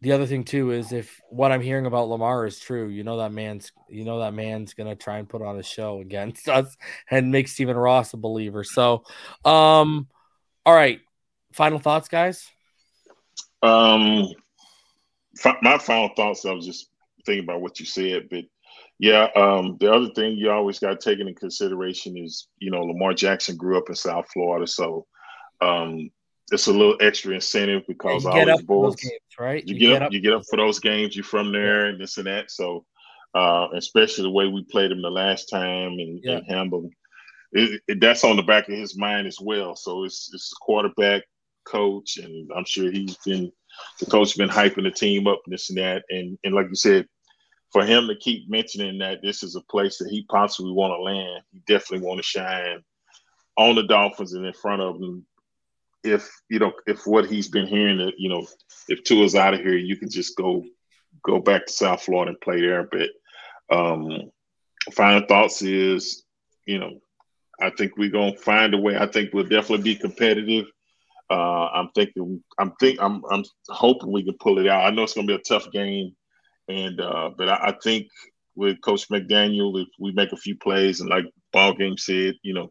[0.00, 3.18] the other thing too is if what I'm hearing about Lamar is true, you know
[3.18, 6.76] that man's you know that man's gonna try and put on a show against us
[7.10, 8.64] and make Stephen Ross a believer.
[8.64, 9.04] So,
[9.44, 10.08] um,
[10.64, 11.00] all right,
[11.52, 12.48] final thoughts, guys.
[13.62, 14.34] Um, fi-
[15.62, 16.44] my final thoughts.
[16.44, 16.90] I was just
[17.24, 18.44] thinking about what you said, but
[18.98, 19.28] yeah.
[19.36, 23.56] Um, the other thing you always got taken in consideration is, you know, Lamar Jackson
[23.56, 25.06] grew up in South Florida, so
[25.60, 26.10] um,
[26.52, 29.66] it's a little extra incentive because you all get up those boys, games, right?
[29.66, 31.16] you, get, up, you get up for those games.
[31.16, 32.50] You're from there and this and that.
[32.50, 32.84] So,
[33.34, 36.36] uh, especially the way we played him the last time and, Yeah.
[36.36, 36.92] and handled
[37.52, 39.76] it, it, that's on the back of his mind as well.
[39.76, 41.22] So it's it's quarterback,
[41.64, 43.50] coach, and I'm sure he's been
[44.00, 46.04] the coach been hyping the team up and this and that.
[46.10, 47.06] And and like you said,
[47.72, 51.02] for him to keep mentioning that this is a place that he possibly want to
[51.02, 52.82] land, he definitely want to shine
[53.56, 55.26] on the Dolphins and in front of them.
[56.04, 58.46] If you know, if what he's been hearing, that you know,
[58.88, 60.64] if Tua's out of here, you can just go
[61.24, 62.88] go back to South Florida and play there.
[62.90, 64.30] But um,
[64.92, 66.24] final thoughts is,
[66.66, 67.00] you know,
[67.60, 68.96] I think we're gonna find a way.
[68.96, 70.66] I think we'll definitely be competitive.
[71.30, 72.42] Uh, I'm thinking.
[72.58, 72.98] I'm think.
[73.00, 73.22] I'm.
[73.30, 74.84] I'm hoping we can pull it out.
[74.84, 76.14] I know it's gonna be a tough game,
[76.68, 78.06] and uh, but I, I think
[78.54, 82.54] with Coach McDaniel, if we make a few plays and like ball game said, you
[82.54, 82.70] know,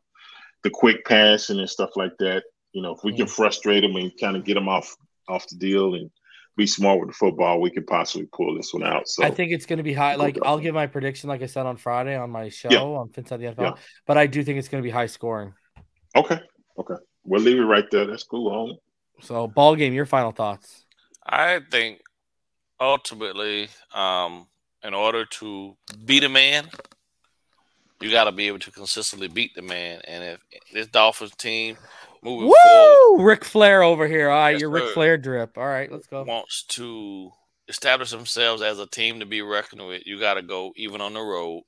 [0.64, 2.44] the quick passing and stuff like that.
[2.74, 4.94] You know, if we can frustrate them and kind of get them off
[5.30, 6.10] off the deal and
[6.58, 9.08] be smart with the football, we could possibly pull this one out.
[9.08, 10.16] So I think it's going to be high.
[10.16, 12.80] Like I'll give my prediction, like I said on Friday on my show Yeah.
[12.80, 13.62] on Finside the NFL.
[13.62, 13.74] Yeah.
[14.06, 15.54] But I do think it's going to be high scoring.
[16.16, 16.40] okay,
[16.78, 16.96] okay,
[17.26, 18.06] we'll leave it right there.
[18.06, 18.52] That's cool.
[18.52, 18.80] Homie.
[19.22, 20.86] So ball game, your final thoughts.
[21.26, 22.02] I think
[22.80, 24.48] ultimately, um,
[24.84, 26.68] in order to beat a man,
[28.02, 30.02] you got to be able to consistently beat the man.
[30.08, 30.40] And if
[30.72, 31.78] this Dolphins team
[32.22, 33.24] moving forward Woo!
[33.24, 34.30] Ric Flair over here.
[34.30, 34.94] All right, Yes, your Ric sir.
[34.94, 35.58] Flair drip.
[35.58, 36.24] All right, let's go.
[36.24, 37.32] wants to
[37.68, 41.14] establish themselves as a team to be reckoned with, you got to go even on
[41.14, 41.64] the road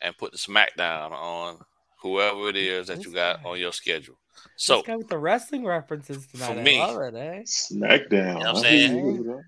[0.00, 1.58] and put the smackdown on
[2.00, 4.16] whoever it is that you got on your schedule.
[4.56, 6.46] So this guy with the wrestling references tonight.
[6.46, 7.42] For me- it, eh?
[7.42, 8.10] Smackdown.
[8.10, 8.90] You know what I'm saying?
[8.92, 9.42] hear you,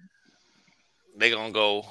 [1.16, 1.84] they gonna go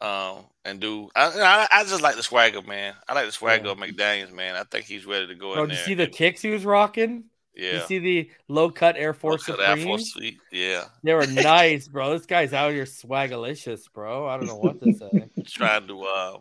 [0.00, 1.08] um, and do.
[1.14, 2.94] I, I I just like the swagger, man.
[3.08, 3.72] I like the swagger Yeah.
[3.72, 4.56] of McDaniel's, man.
[4.56, 6.64] I think he's ready to go Bro, in did you see the kicks he was
[6.64, 7.24] rocking?
[7.56, 10.18] You see the low cut Air Force Look at Air Force
[10.50, 10.86] Yeah.
[11.04, 12.12] They were nice, bro.
[12.12, 14.26] This guy's out here swagalicious, bro.
[14.26, 15.28] I don't know what to say.
[15.46, 16.38] Trying to uh,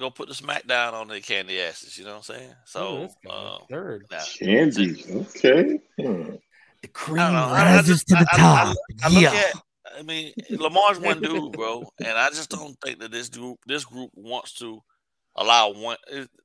[0.00, 1.96] go put the smackdown on the candy asses.
[1.98, 2.54] You know what I'm saying?
[2.64, 4.06] So this guy, uh, third.
[4.10, 5.04] nah, Candy.
[5.14, 5.78] Okay.
[6.00, 6.34] Hmm.
[6.82, 7.54] The cream I don't know.
[7.54, 8.76] I- I just- to the I- I- top.
[9.04, 9.32] I look yeah.
[9.34, 9.52] at.
[9.98, 13.84] I mean, Lamar's one dude, bro, and I just don't think that this group, this
[13.84, 14.80] group wants to
[15.36, 15.96] allow one.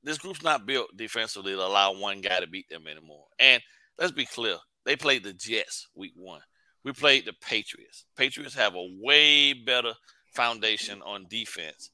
[0.02, 3.26] This group's not built defensively to allow one guy to beat them anymore.
[3.38, 3.62] And
[3.98, 6.40] let's be clear, they played the Jets week one.
[6.84, 8.04] We played the Patriots.
[8.16, 9.94] Patriots have a way better
[10.34, 11.90] foundation on defense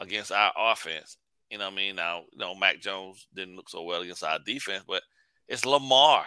[0.00, 1.16] against our offense.
[1.50, 1.96] You know what I mean?
[1.96, 5.02] Now, you know, Mac Jones didn't look so well against our defense, but
[5.48, 6.24] it's Lamar,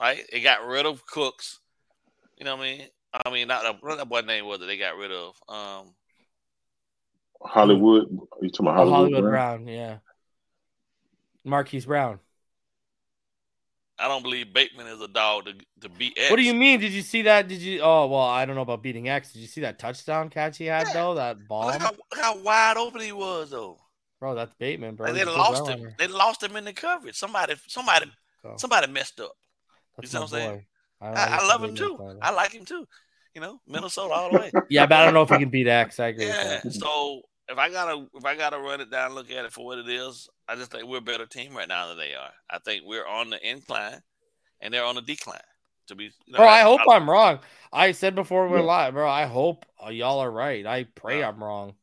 [0.00, 0.24] right?
[0.30, 1.60] They got rid of Cooks.
[2.38, 2.86] You know what I mean?
[3.26, 5.36] I mean, not that, what that boy name was that they got rid of.
[5.48, 5.94] Um,
[7.40, 8.06] Hollywood.
[8.32, 9.64] Are you talking about Oh, Hollywood, Hollywood Brown?
[9.64, 9.96] Brown, yeah.
[11.44, 12.18] Marquise Brown.
[14.04, 16.30] I don't believe Bateman is a dog to, to beat X.
[16.30, 16.78] What do you mean?
[16.78, 17.48] Did you see that?
[17.48, 17.80] Did you?
[17.80, 19.32] Oh well, I don't know about beating X.
[19.32, 20.92] Did you see that touchdown catch he had Yeah.
[20.92, 21.14] though?
[21.14, 23.78] That Look bomb, how, look how wide open he was, though.
[24.20, 24.34] bro.
[24.34, 25.06] That's Bateman, bro.
[25.06, 25.94] and they lost him.
[25.98, 27.16] They lost him in the coverage.
[27.16, 29.32] Somebody, somebody, So, somebody messed up.
[29.96, 30.50] that's see my what I'm saying?
[31.00, 31.06] boy.
[31.06, 31.96] I, I love him too.
[31.98, 32.16] side.
[32.20, 32.86] I like him too.
[33.34, 34.52] You know, Minnesota all the way.
[34.68, 35.98] Yeah, but I don't know if he can beat X.
[35.98, 36.60] I agree yeah.
[36.62, 36.72] with that.
[36.74, 39.78] So if I gotta if I gotta run it down, look at it for what
[39.78, 42.30] it is, I just think we're a better team right now than they are.
[42.50, 44.00] I think we're on the incline,
[44.60, 45.40] and they're on the decline.
[45.88, 47.40] To be, you know, Bro, I that's- hope I'm wrong.
[47.70, 49.06] I said before we're live, bro.
[49.06, 50.64] I hope uh, y'all are right.
[50.66, 51.28] I pray Yeah.
[51.28, 51.74] I'm wrong.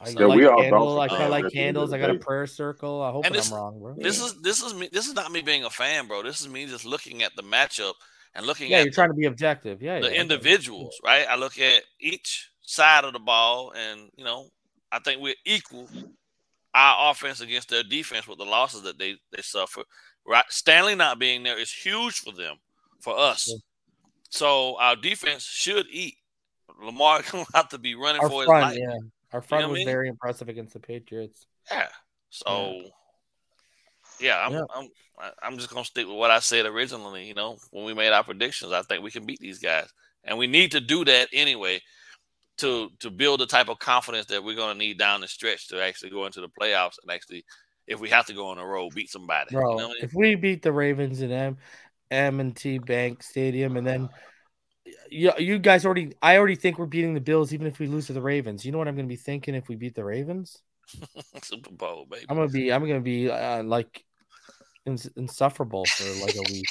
[0.00, 0.94] I Yeah, like we all candle.
[0.94, 1.92] Dolphin I fans kinda like the end of candles.
[1.92, 3.02] I got a prayer circle.
[3.02, 3.94] I hope And I'm wrong, bro.
[3.96, 4.88] This is this is me.
[4.92, 6.22] This is not me being a fan, bro.
[6.22, 7.94] This is me just looking at the matchup
[8.34, 9.82] and looking Yeah, at you're trying to be objective.
[9.82, 10.20] Yeah, the yeah, okay.
[10.20, 11.26] individuals, right?
[11.28, 14.48] I look at each side of the ball, and you know,
[14.92, 15.88] I think we're equal.
[16.74, 19.80] Our offense against their defense with the losses that they they suffer.
[20.26, 22.56] Right, Stanley not being there is huge for them,
[23.00, 23.48] for us.
[23.48, 23.56] Yeah.
[24.28, 26.16] So our defense should eat.
[26.82, 28.76] Lamar gonna have to be running Our for his life.
[28.78, 28.98] yeah,
[29.32, 29.86] our front what I was mean?
[29.86, 31.46] very impressive against the Patriots.
[31.70, 31.88] Yeah.
[32.28, 32.82] So,
[34.20, 34.64] yeah, I'm, Yeah.
[34.74, 34.88] I'm
[35.18, 37.24] I- I'm just gonna stick with what I said originally.
[37.26, 39.88] You know, when we made our predictions, I think we can beat these guys,
[40.24, 41.80] and we need to do that anyway
[42.58, 45.82] to to build the type of confidence that we're gonna need down the stretch to
[45.82, 47.44] actually go into the playoffs and actually,
[47.86, 49.54] if we have to go on the road, beat somebody.
[49.54, 49.96] Bro, you know I mean?
[50.02, 51.58] if we beat the Ravens in M
[52.10, 54.08] M and T Bank Stadium, and then
[55.10, 58.06] you, you guys already, I already think we're beating the Bills, even if we lose
[58.06, 58.64] to the Ravens.
[58.64, 60.58] You know what I'm going to be thinking if we beat the Ravens?
[61.42, 62.26] Super Bowl, baby.
[62.28, 64.04] I'm gonna be, I'm gonna be uh, like
[64.84, 66.64] ins- insufferable for like a week.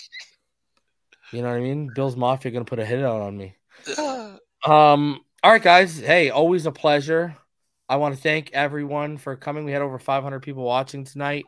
[1.34, 1.90] You know what I mean?
[1.94, 3.56] Bills Mafia gonna put a hit out on me.
[4.66, 5.20] Um.
[5.46, 6.00] All right, guys.
[6.00, 7.38] Hey, always a pleasure.
[7.88, 9.64] I want to thank everyone for coming.
[9.64, 11.46] We had over 500 people watching tonight,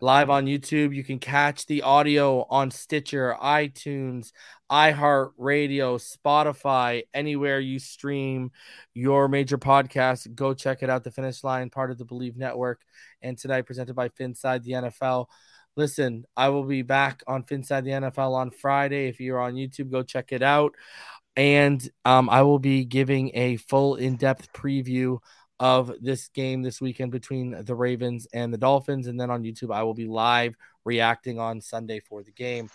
[0.00, 0.94] live on YouTube.
[0.94, 4.30] You can catch the audio on Stitcher, iTunes,
[4.70, 8.52] iHeartRadio, Spotify, anywhere you stream
[8.94, 10.32] your major podcast.
[10.36, 11.02] Go check it out.
[11.02, 12.80] The Finish Line, part of the Bleav Network,
[13.22, 15.26] and tonight presented by Finside the NFL.
[15.74, 19.08] Listen, I will be back on Finside the NFL on Friday.
[19.08, 20.74] If you're on YouTube, go check it out
[21.36, 25.18] and um, I will be giving a full in-depth preview
[25.60, 29.72] of this game this weekend between the Ravens and the Dolphins, and then on YouTube
[29.72, 30.54] I will be live
[30.84, 32.68] reacting on Sunday for the game.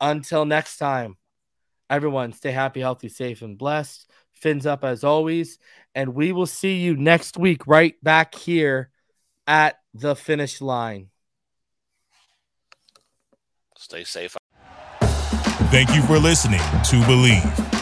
[0.00, 1.16] Until next time,
[1.90, 4.10] everyone, stay happy, healthy, safe, and blessed.
[4.32, 5.58] Fins up as always,
[5.94, 8.90] and we will see you next week right back here
[9.46, 11.10] at the finish line.
[13.76, 14.36] Stay safe.
[15.70, 17.81] Thank you for listening to Bleav.